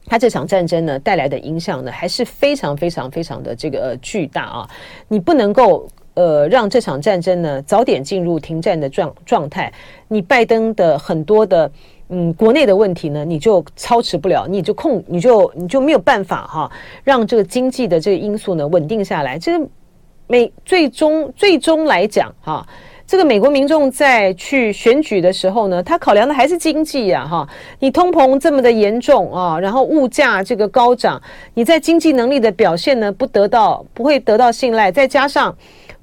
[0.06, 4.70] 他这场战争呢带来的影响呢，还是非常非常非常的这个、巨大啊。
[5.08, 9.72] 你不能够呃让这场战争呢早点进入停战的状状态，
[10.08, 11.70] 你拜登的很多的。
[12.12, 16.68] 嗯，国内的问题呢，你就操持不了，你就控，你就你就没有办法哈，
[17.04, 19.38] 让这个经济的这个因素呢稳定下来。
[19.38, 19.64] 这个
[20.26, 22.66] 美最终最终来讲哈，
[23.06, 27.48] 这个美国民众在去选举的时候呢，他考量的还是经济呀哈。
[27.78, 31.22] 你通膨这么的严重啊，然后物价这个高涨，
[31.54, 35.56] 你在经济能力的表现呢不得到不会得到信赖，再加上。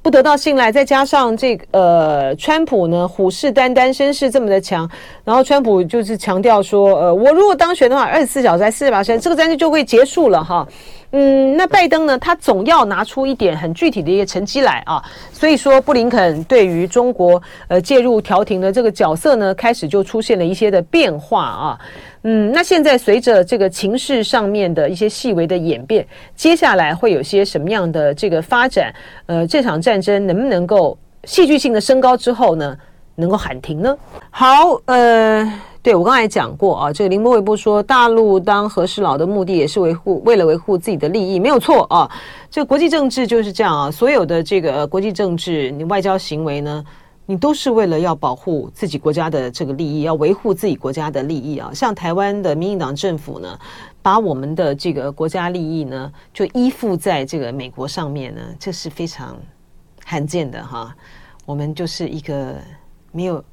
[0.08, 4.90] 不得到信赖，再加上这个呃，川普呢虎视眈眈，声势这么的强，
[5.26, 10.66] 然后川普就是强调说，呃，我如果当选的话，二十四小时、还四十八小时，这个战争就会结束了哈。
[11.12, 12.18] 嗯，那拜登呢？
[12.18, 15.04] 他总要拿出一点很具体的一个成绩来啊。
[15.34, 21.80] 所以说，布林肯对于中国呃介入调停的这个角色呢，开始就出现了一些的变化啊。
[22.24, 28.94] 嗯，那现在随着这个情势上面的一些细微的演变，接下来会有些什么样的这个发展？
[29.28, 32.78] 呃，这场战争能不能够戏剧性的升高之后呢，
[33.16, 33.98] 能够喊停呢？
[34.30, 34.48] 好，
[34.86, 35.62] 呃。
[35.84, 42.12] 对，我刚才讲过啊，这个林波微步说，大陆当和事佬的目的也是维护，为了维护自己的利益，没有错啊。
[42.52, 46.84] 这个国际政治就是这样啊，所有的这个国际政治，你外交行为呢，
[47.28, 51.70] 你都是为了要保护自己国家的这个利益，要维护自己国家的利益啊。
[51.74, 53.60] 像台湾的民进党政府呢，
[54.02, 59.38] 把我们的这个国家利益呢，就依附在这个美国上面呢，这是非常
[60.06, 60.96] 罕见的哈。
[61.46, 62.56] 我们就是一个
[63.12, 63.44] 没有。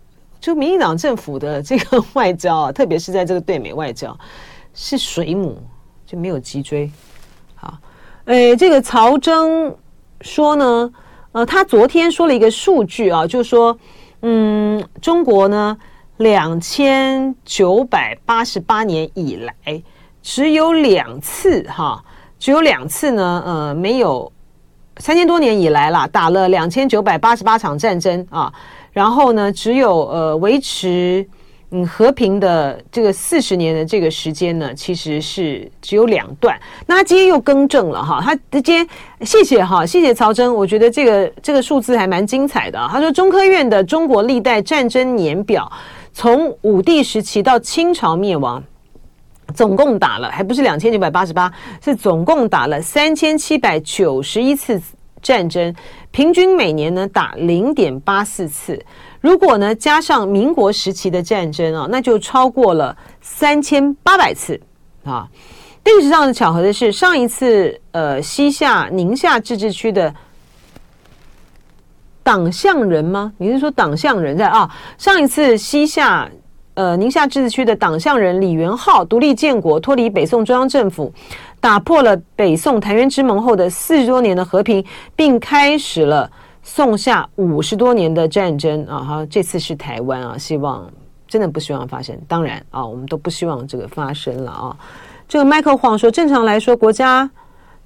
[0.41, 4.15] 就民进党政府的这个外交啊，特别是在这个对美外交，
[4.75, 5.57] 是水母
[6.05, 6.91] 就没有脊椎。
[7.55, 7.79] 好，
[8.27, 9.75] 诶，这个曹征
[10.21, 10.93] 说呢，
[11.35, 13.77] 呃，他昨天说了一个数据啊，就是说，
[14.23, 15.77] 嗯，中国呢，
[16.19, 19.83] 两千九百八十八年以来，
[20.23, 22.01] 只有两次哈，
[22.39, 24.31] 只有两次呢，呃，没有
[24.99, 28.55] 三千多年以来啦，打了两千九百八十八场战争啊。
[28.93, 31.29] 然后呢，只有呃维持
[31.77, 36.57] 嗯和平的这个四十年的这个时间呢，其实是只有两段。
[36.87, 38.89] 那他今天又更正了哈，他今天
[39.23, 42.79] 谢谢哈，谢谢曹真，我觉得这个这个数字还蛮精彩的。
[42.89, 45.71] 他说，中科院的中国历代战争年表，
[46.13, 48.63] 从武帝时期到清朝灭亡，
[49.53, 51.53] 总共打了，还不是两千九百八十八，
[51.85, 54.81] 是总共打了三千七百九十一次。
[55.25, 55.75] 战争
[56.11, 58.79] 平均每年呢打零点八四次，
[59.25, 64.61] 如果呢加上民国时期的战争啊，那就超过了三千八百次
[65.03, 65.27] 啊。
[65.85, 70.15] 历史上的巧合的是，上一次呃西夏宁夏自治区的
[72.23, 73.33] 党项人吗？
[73.39, 74.71] 你是说党项人在啊？
[74.99, 76.31] 上一次西夏
[76.75, 81.11] 呃宁夏自治区的党项人李元昊独立建国，脱离北宋中央政府。
[81.61, 84.85] 打破了北宋澶渊之盟后的四十多年的和平，
[85.17, 86.31] 并开始了
[86.67, 88.99] 宋夏五十多年的战争啊！
[88.99, 90.91] 哈，这次是台湾啊，希望
[91.29, 92.19] 真的不希望发生。
[92.27, 94.77] 当然啊，我们都不希望这个发生了啊。
[95.29, 97.31] 这个 Michael 黄说，正常来说，国家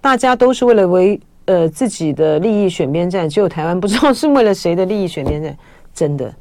[0.01, 5.59] 大家都是为了为呃自己的利益选边站，只有台湾不知道是为了谁的利益选边站，
[5.93, 6.33] 真的。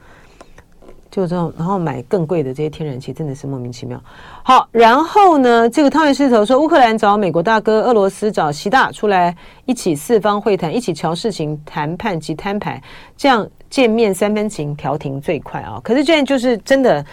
[1.17, 3.99] 就这种，然后买更贵的这些天然气，真的是莫名其妙。
[4.43, 12.79] 好，然后呢，这个汤圆狮头说，乌克兰找美国大哥，俄罗斯找习大出来一起四方会谈，一起乔事情、谈判及摊牌，
[13.17, 15.81] 这样见面三分情，调停最快啊。
[15.83, 17.03] 可是这样就是真的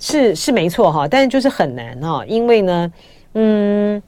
[0.00, 2.92] 是是没错哈，但是就是很难哈，因为呢，
[3.34, 4.02] 嗯。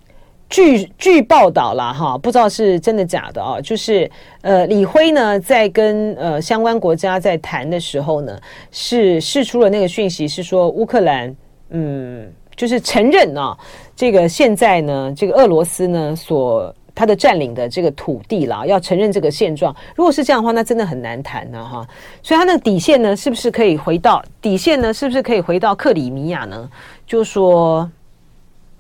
[0.55, 3.61] 据据报道了哈，不知道是真的假的啊。
[3.61, 4.09] 就是
[4.41, 8.39] 呃，李辉呢在跟呃相关国家在谈的时候呢，
[8.71, 11.35] 是释出了那个讯息，是说乌克兰
[11.71, 13.59] 嗯，就是承认啊，
[13.97, 19.75] 这个现在呢，这个俄罗斯呢所他的占领的这个土地啦，要承认这个现状。
[19.97, 21.85] 如果是这样的话，那真的很难谈呢哈。
[22.23, 24.95] 所以他那个底线呢，是不是可以回到底线呢？
[24.95, 26.71] 是不是可以回到克里米亚呢？
[27.05, 27.91] 就说。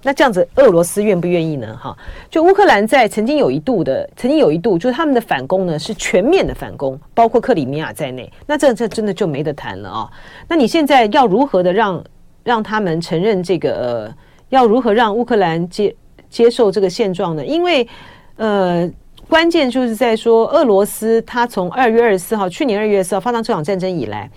[0.07, 1.75] 那这样子，俄罗斯愿不愿意呢？
[1.83, 1.97] 哈，
[2.31, 8.31] 就乌克兰在曾经有一度的，曾经有一度，就是他们的反攻呢是全面的反攻，包括克里米亚在内。
[8.47, 10.11] 那这这真的就没得谈了啊！
[10.47, 12.05] 那你现在要如何的让
[12.43, 13.75] 让他们承认这个？
[13.75, 14.15] 呃，
[14.51, 15.97] 要如何让乌克兰接
[16.29, 17.43] 接受这个现状呢？
[17.43, 17.89] 因为
[18.37, 18.87] 呃，
[19.27, 24.31] 关键就是在说，俄罗斯他从二月二十四号，去年二月二十四号发动这场战争以来，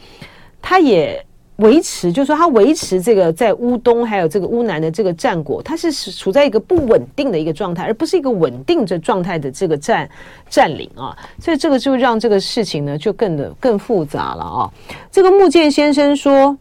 [0.61, 1.21] 他也。
[1.57, 10.07] 维持，就是说，他维持这个在乌东还有这个乌南的这个战果，它是处在一个不稳定的一个状态，而不是一个稳定的状态的这个占
[10.49, 14.71] 占领啊，所以这个就让这个事情呢就更的更复杂了啊。
[15.11, 16.55] 这个木剑先生说，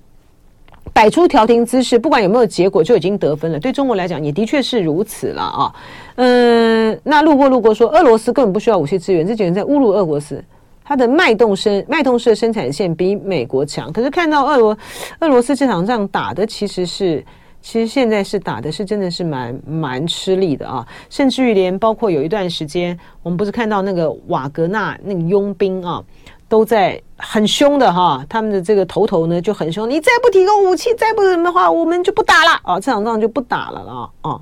[0.95, 3.61] 摆出调停姿势，不管有没有结果，就已经得分了。
[3.61, 5.75] 对中国来讲，也的确是如此了啊。
[6.15, 10.43] 嗯，那路过路过说，俄罗斯根本不需要武器支援，这简直在侮辱俄罗斯。
[10.89, 14.79] 它的脉动生脉动式的生产线比美国强，可是看到俄罗
[15.19, 17.25] 俄罗斯这场仗打的其实是，
[17.61, 26.01] 其实现在是打的是真的是蛮蛮吃力的啊，甚至于连包括有一段时间，我们不是看到那个瓦格纳那个佣兵啊，
[26.49, 34.41] 都在很凶的哈，他们的这个头头呢就很凶，你再不提供武器，再不什么的话，我们就不打了啊，这场仗就不打了啊啊，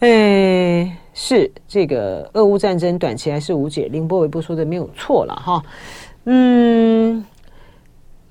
[0.00, 0.98] 哎。
[1.24, 3.86] 是这个俄乌战争短期还是无解？
[3.86, 5.62] 凌波微波说的没有错了哈。
[6.24, 7.24] 嗯，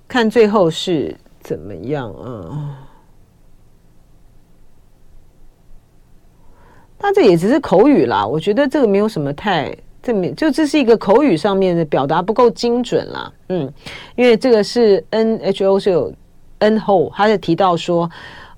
[0.09, 2.77] 看最后是怎么样啊？
[6.99, 9.73] 他这也只是口语啦，我觉得这个没有什么太
[10.03, 13.31] 证明，就这是一个口语上面的表达不够精准啦。
[13.47, 13.73] 嗯，
[14.17, 16.13] 因为这个是 NHO 是有
[16.59, 18.11] NHO，他是提到说。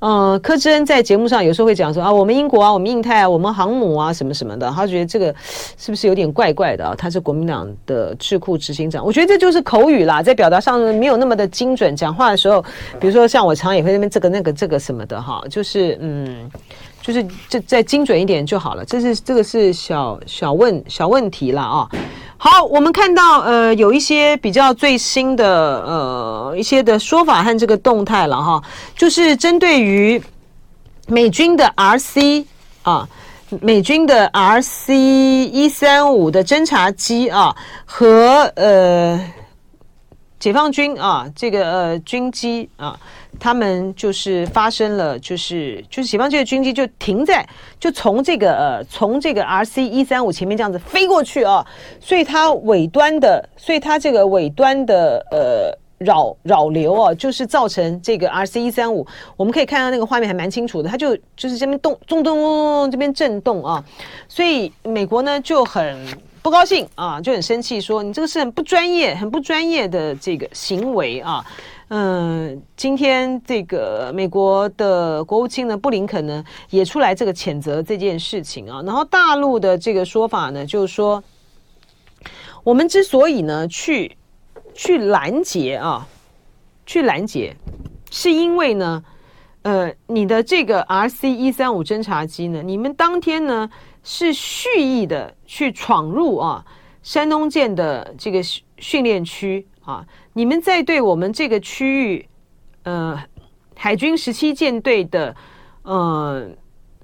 [0.06, 5.34] 嗯，柯志恩在节目上有时候会讲说啊，我们英国啊，我们印太啊，我们航母啊，什么什么的，他觉得这个
[5.78, 6.94] 是不是有点怪怪的啊？
[6.98, 11.96] 他是国民党的智库执行长，我觉得这就是口语啦，在表达上没有那么的精准。
[11.96, 12.62] 讲话的时候，
[13.00, 16.52] 比如说像我常也会那边这个那个这个什么的哈，就是嗯。
[17.04, 21.90] 就是这再精准一点就好了，这是这个是小小问小问题了啊。
[22.38, 25.46] 好，我们看到呃有一些比较最新的
[25.86, 28.64] 呃一些的说法和这个动态了哈，
[28.96, 30.22] 就是针对于
[31.08, 32.46] 美军的 RC
[32.84, 33.06] 啊，
[33.60, 39.20] 美军的 RC 一三五的侦察机啊和呃
[40.40, 42.98] 解放军啊这个呃军机啊。
[43.40, 47.46] 他们就是发生了，就是就是解放军这个军机就停在，
[47.80, 51.66] 就从这个呃从这个 RC 一三五前面这样子飞过去啊，
[52.00, 59.06] 所以它尾端的，所以它这个尾端的呃扰扰流啊，就是造成这个 RC 一三五，
[59.36, 63.84] 我们可以看到那个画面还蛮清楚的，它就就是这边动咚咚咚咚这边震动啊，
[64.28, 65.98] 所以美国呢就很
[66.42, 71.46] 不高兴啊，就很生气，说你这个是很不专业、很不专业的这个行为啊。
[71.96, 78.82] 嗯，今天这个美国的国务卿呢，布林肯呢也出来这个谴责这件事情啊。
[78.82, 81.24] 然后大陆的这个说法呢，就是说，
[82.64, 84.18] 我们之所以呢去
[84.74, 86.08] 去拦截啊，
[86.84, 87.56] 去拦截，
[88.10, 89.04] 是因为呢，
[89.62, 93.70] 呃，你的这个 RC 一三五侦察机呢，你们当天呢
[94.02, 96.66] 是蓄意的去闯入啊
[97.04, 98.42] 山东舰的这个
[98.80, 100.06] 训练区啊。
[100.34, 102.30] 你们在对我们这个区域，
[102.84, 103.18] 呃，
[103.76, 105.36] 海军十七舰队的
[105.84, 106.50] 呃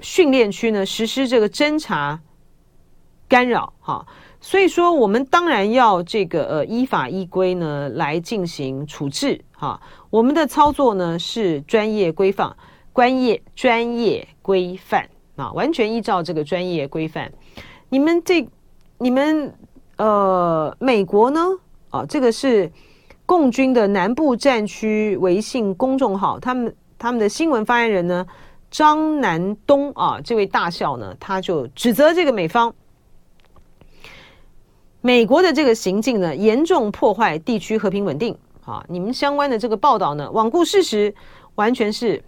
[0.02, 2.20] 训练区呢，实施这个侦察
[3.28, 4.06] 干扰，哈，
[4.42, 12.56] 所以说我们当然要这个呃依法依规呢来进行处置，哈，我们的操作呢是专业规范、
[12.94, 17.32] 专业专业规范啊，完全依照这个专业规范。
[17.90, 18.48] 你们这
[18.98, 19.54] 你们
[19.98, 21.42] 呃美国呢？
[21.90, 22.72] 啊，这个是。
[23.26, 28.26] 共军的南部战区微信公众号，他们他们的新闻发言人呢，
[28.72, 32.74] 张南东啊，这位大校呢，他就指责这个美方，
[35.02, 38.36] 美国的这个行径呢，严重破坏地区和平稳定
[38.66, 38.84] 啊！
[38.90, 41.14] 你们相关的这个报道呢，罔顾事实，
[41.54, 42.24] 完全是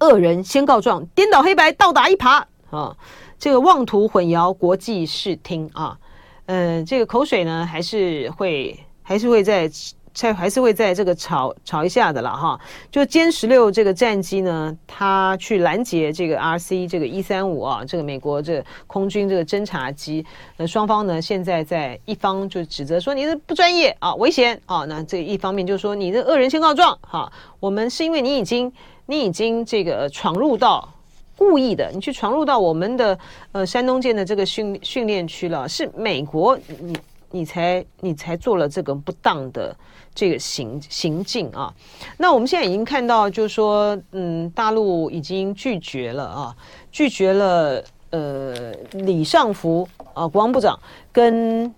[0.00, 2.96] 恶人先告状，颠倒黑白，倒打一耙啊！
[3.38, 5.98] 这个妄图混淆国际视听啊！
[6.46, 8.78] 嗯、这个口水呢，还是会。
[9.04, 9.68] 还是会在，
[10.14, 12.58] 在还是会在这个吵吵一下的了哈。
[12.88, 20.24] 就歼十六这个战机呢，它去拦截这个 RC 这个一三五啊，这个美国这空军这个侦察机，
[20.56, 24.84] 那双方呢现在在一方就指责说你是不专业啊，危险啊。
[24.84, 28.72] 那这一方面就说你这恶人先告状哈，我们是因为你已经
[29.06, 30.88] 你已经这个闯入到
[31.36, 33.18] 故意的，你去闯入到我们的
[33.52, 36.96] 呃山东舰的这个训训练区了，是美国你。
[37.34, 39.74] 你才你才做了这个不当的
[40.14, 41.72] 这个行行径啊！
[42.18, 46.54] 那我们现在已经看到，就是说，嗯，大陆已经拒绝了啊，
[46.90, 50.78] 拒绝了呃，李尚福啊，国防部长
[51.10, 51.74] 跟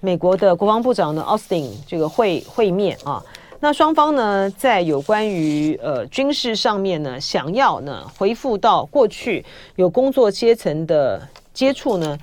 [0.00, 3.22] 美国的国防部长的奥斯汀这个会会面啊。
[3.66, 9.44] 那双方呢，在有关于呃军事上面呢，想要呢回复到过去
[9.74, 11.20] 有工作阶层的
[11.52, 12.16] 接触呢，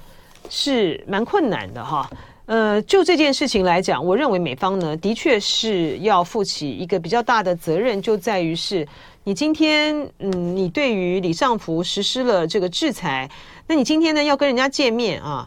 [0.49, 2.09] 是蛮困难的哈。
[2.45, 8.87] 呃，就这件事情来讲，我认为美方呢，的确是要负起一个比较大的责任，就在于是，
[9.25, 13.29] 你今天，嗯，你对于李尚福实施了这个制裁，
[13.67, 15.45] 那你今天呢要跟人家见面啊，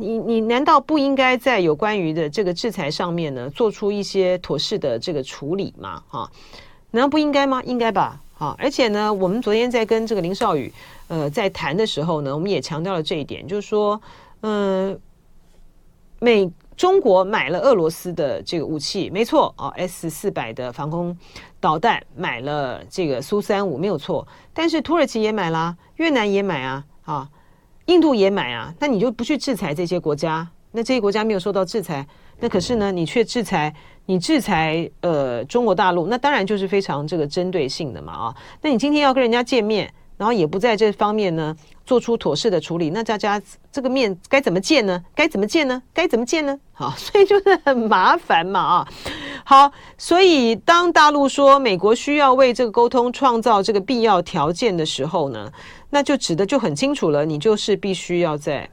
[0.00, 6.02] 你你难道不应该在有关于的这个制裁上面呢，做出一些妥适的这个处理吗？
[6.10, 6.30] 啊，
[6.90, 7.62] 难道不应该吗？
[7.64, 10.72] 应该吧，啊，而且呢，我们昨天在跟这个林少宇，
[11.08, 14.00] 呃，在谈的时候呢，我们也强调了这一点，就是说，
[14.40, 14.98] 嗯、
[16.18, 21.14] 美中国买了俄罗斯的这个武器，没错啊，S 四百的防空
[21.60, 27.28] 导弹买了这个苏三五没有错，但是土耳其也买啦，越南也买啊，啊，
[27.90, 30.46] 印度也买啊，那你就不去制裁这些国家？
[30.70, 32.06] 那这些国家没有受到制裁，
[32.38, 33.74] 那可是呢，你却制裁，
[34.06, 43.40] 你制裁呃中国大陆，那当然就是非常这个针对性的嘛啊，那你今天要跟人家见面，然后也不在这方面呢做出妥适的处理，那大家
[43.72, 45.02] 这个面该怎么见呢？
[45.14, 45.82] 该怎么见呢？
[45.92, 46.56] 该怎么见呢？
[46.72, 48.88] 好， 所以就是很麻烦嘛啊。
[49.44, 55.50] 好，所以当大陆说美国需要为这个沟通创造这个必要条件的时候呢，
[55.90, 58.70] 那就指的就很清楚了，你就是必须要在，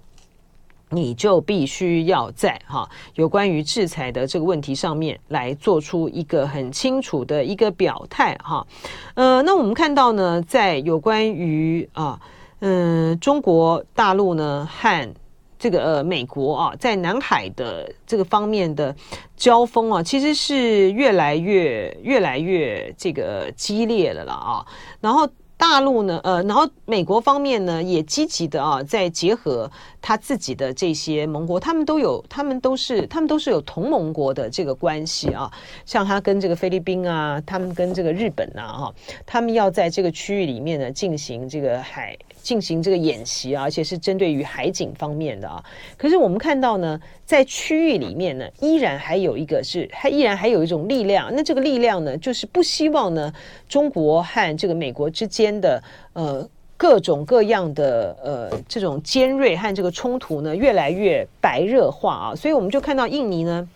[0.92, 8.68] 你就必须要在哈有关于制裁的这个问题上面来做出一个很清楚的一个表态哈。
[9.16, 12.20] 呃，那我们看到呢，在有关于啊。
[12.60, 15.14] 嗯，中国大陆呢和
[15.60, 18.96] 这个呃美国啊，在南海的这个方面的
[19.36, 24.66] 交锋啊，其实是越来越越来越这个激烈了啦啊，
[25.02, 25.28] 然后。
[25.60, 29.72] 大陆呢，呃，然后美国方面呢，也积极的啊，在结合
[30.08, 35.52] 他自己的这些盟国，他们都有，他们都是，他们都是有同盟国的这个关系啊。
[35.86, 38.96] 像他跟这个菲律宾啊，他们跟这个日本啊，哈，
[39.26, 45.62] 他们要在这个区域里面呢进行这个海进行这个演习啊，而且是针对于海警方面的啊。
[45.98, 53.34] 可是我们看到呢，在区域里面呢，依然还有一个是，还依然还有一种力量，那这个力量呢，就是不希望呢
[53.68, 55.60] 中国和这个美国之间。
[55.60, 55.84] 的
[56.14, 56.48] 呃
[56.78, 63.68] 各种各样的呃这种尖锐和这个冲突呢越来越白热化啊，所以我们就看到印尼呢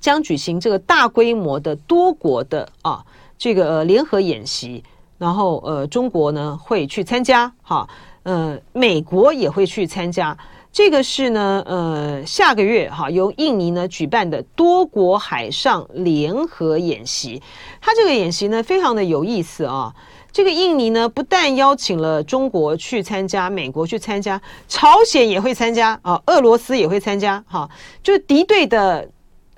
[0.00, 3.04] 将举行这个大规模的多国的啊
[3.36, 4.82] 这个联合演习，
[5.18, 7.86] 然后呃中国呢会去参加哈，
[8.22, 10.36] 呃美国也会去参加，
[10.72, 17.42] 这个是呢呃下个月哈由印尼呢举办的多国海上联合演习，
[17.80, 19.94] 它这个演习呢非常的有意思啊。
[20.34, 27.70] 这个印尼呢，不但邀请了中国去参加，美国去参加，朝鲜也会参加啊，俄罗斯也会参加，哈，
[28.02, 29.08] 就敌对的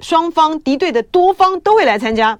[0.00, 2.38] 双方、敌对的多方都会来参加。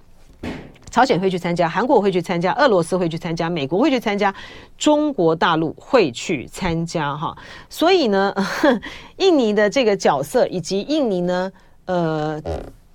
[0.90, 4.34] 朝鲜会去参加，韩国会去参加，俄罗斯会去参加，美国会去参加，
[4.76, 7.34] 中国大陆会去参加，哈。
[7.70, 8.34] 所以呢，
[9.16, 11.50] 印尼的这个角色以及印尼呢，
[11.86, 12.38] 呃，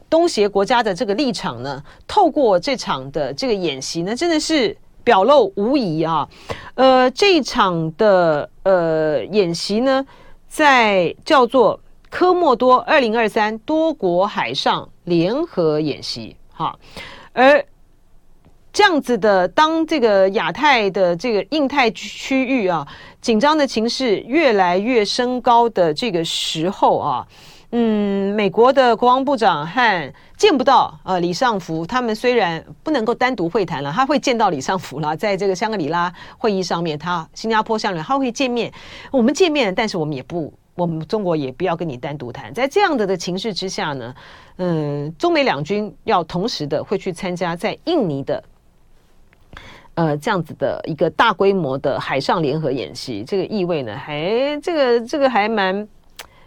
[0.07, 4.77] 东协国家的这个立场呢，透过这场的这个演习呢，真的是。
[5.03, 6.27] 表露无遗啊，
[6.75, 10.05] 呃，这一场的呃演习呢，
[10.47, 11.79] 在叫做
[12.09, 16.77] 科莫多二零二三多国海上联合演习，哈，
[17.33, 17.63] 而
[18.73, 22.87] 这样子的，当这个亚太的这个印太区域啊，
[23.21, 27.27] 紧张的情势越来越升高的这个时候啊。
[27.73, 38.69] 嗯，美国的国防部长和见不到呃李尚福，他们虽然不能够单独会谈了，他会见到李尚福了，在这个香格里拉会议上面，他新加坡相连他会见面，
[39.09, 44.13] 我们见面，但是我们也不， 我们中国也不要跟你单独谈，在这样的的情势之下呢，
[44.57, 48.43] 嗯，中美两军要同时的会去参加在印尼的
[49.93, 55.87] 呃这样子的一个大规模的海上联合演习，这个意味呢，还这个这个还蛮。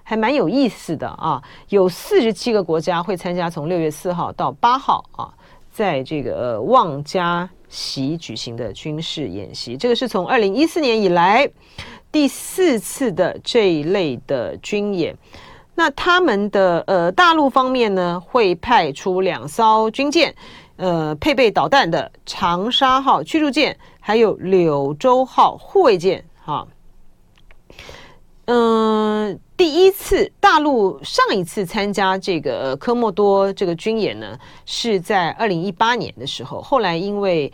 [0.05, 5.32] 还蛮有意思的啊，有四十七个国家会参加，从六月四号到八号啊，
[5.72, 11.50] 在这个望嘉席举行的军事演习，这个是从二零一四年以来
[12.12, 15.16] 第四次的这一类的军演。
[15.74, 20.32] 那他们的呃大陆方面呢，会派出两艘军舰，
[20.76, 26.68] 呃，配备导弹的长沙号驱逐舰，还有柳州号护卫舰，哈。
[28.44, 34.36] 嗯，第一次大陆上一次参加这个科莫多这个军演呢，
[34.66, 37.52] 是在二零一八年的时候，后来因为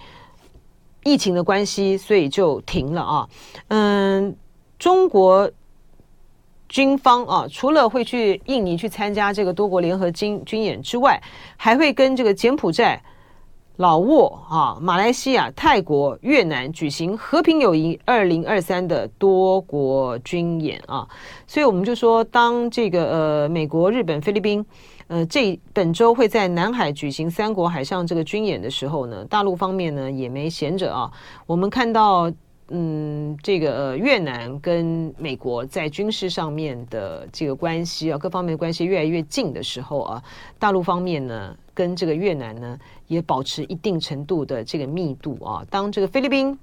[1.04, 3.28] 疫情的关系，所以就停了啊。
[3.68, 4.34] 嗯，
[4.78, 5.50] 中国
[6.68, 11.22] 军方啊，除了会去印尼去参加这个多国联合军军演之外，
[11.56, 13.02] 还会跟这个柬埔寨。
[13.80, 21.08] 老挝啊，马来西亚、泰国、越南举行和平友谊二零二三的多国军演啊，
[21.46, 24.62] 所以我们就说，当这个呃美国、日本、菲律宾
[25.06, 31.10] 呃这本周会在南海举行三国海上这个军演的时候呢，大陆方面呢也没闲着啊，
[31.46, 32.30] 我们看到。
[32.72, 40.22] 嗯，这个，越南跟美国在军事上面的这个关系啊，各方面的关系越来越近的时候啊，
[40.56, 45.66] 大陆方面呢，跟这个越南呢也保持一定程度的这个密度啊。
[45.68, 46.56] 当这个菲律宾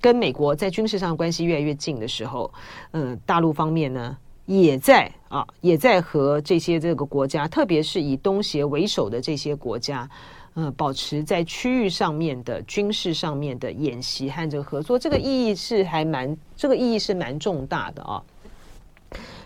[0.00, 2.50] 跟美国在军事上关系越来越近的时候，
[2.92, 4.16] 嗯，大陆方面呢
[4.46, 10.08] 也在啊，也在和这些这个国家，特别是以东协为首的这些国家。
[10.56, 18.22] 呃，保持在区域上面的军事上面的演习和这个合作，这个意义是还蛮，这个意义是蛮重大的啊。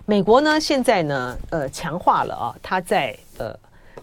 [0.07, 3.53] 美国呢，现在呢，呃，强化了啊，它在呃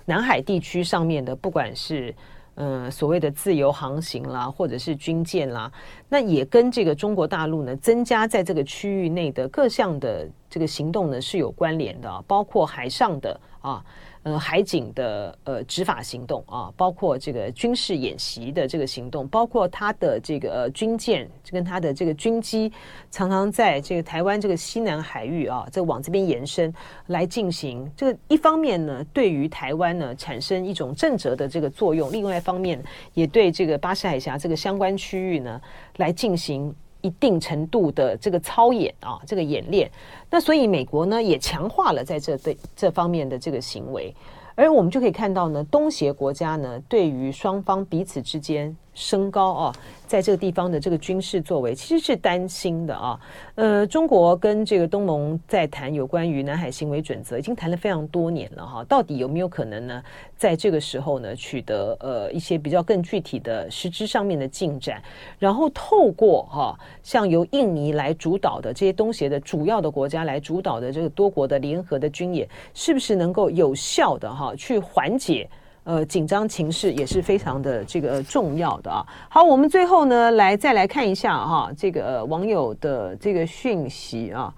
[0.04, 2.14] 南海地区上面的，不管是
[2.56, 5.72] 呃所谓的自由航行啦，或者是军舰啦，
[6.10, 13.82] 那也跟这个中国大陆呢增加在这个区域内的各项的这个行动呢是有关联的，包括海上的啊。
[14.28, 22.70] 呃，海警的呃执法行动啊，包括这个军事演习的这个行动，包括他的这个军舰跟他的这个军机，
[23.10, 26.74] 常常在这个台湾这个西南海域啊，在往这边延伸
[27.06, 27.90] 来进行。
[27.96, 35.62] 这个一方面呢，对于台湾呢产生一种震慑的这个作用；另外一方面，也对这个巴士海峡这个相关区域呢
[35.96, 36.76] 来进行。
[37.08, 39.90] 一定程度的这个操演啊，这个演练，
[40.30, 44.14] 那所以美国呢也强化了在这对这方面的这个行为，
[44.56, 48.76] 而我们就可以看到呢，东协国家呢对于双方彼此之间。
[48.98, 49.76] 升高啊，
[50.08, 53.20] 在这个地方的这个军事作为其实是担心的啊。
[53.54, 58.84] 呃，中国跟这个东盟在谈有关于南海行为准则，已经谈了非常多年了哈。
[58.86, 60.04] 到底有没有可能呢，
[60.36, 65.00] 在这个时候呢，取得呃一些比较更具体的实质上面的进展，
[65.38, 75.48] 然后透过哈，像由印尼来主导的这些东协的主要的国家来主导的这个多国的联合的军演，是不是能够有效的哈去缓解？
[75.88, 79.06] 呃，紧张情势也是非常的这个重要的啊。
[79.30, 84.54] 好，我们最后呢，来再来看一下哈，这个网友的这个讯息啊，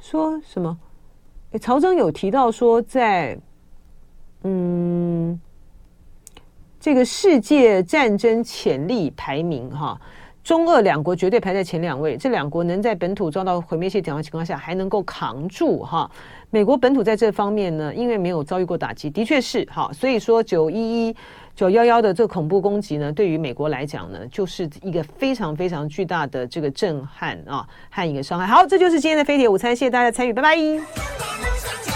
[0.00, 0.76] 说什么？
[1.52, 3.40] 诶，曹征有提到说在，在
[4.42, 5.40] 嗯，
[6.80, 9.96] 这个世界战争潜力排名哈。
[10.46, 16.08] 中俄两国绝对排在前两位，这两国能在本土遭到毁灭性挑战情况下还能够扛住哈。
[16.50, 21.16] 美国本土在这方面呢，因为没有遭遇过打击，的确是哈，所以说九一一、
[21.56, 28.46] 九幺幺的这恐怖攻击呢，对于美国来讲呢，就是一个非常非常巨大的这个震撼啊和一个伤害。
[28.46, 31.95] 好，这就是今天的飞碟午餐，谢谢大家参与，拜拜。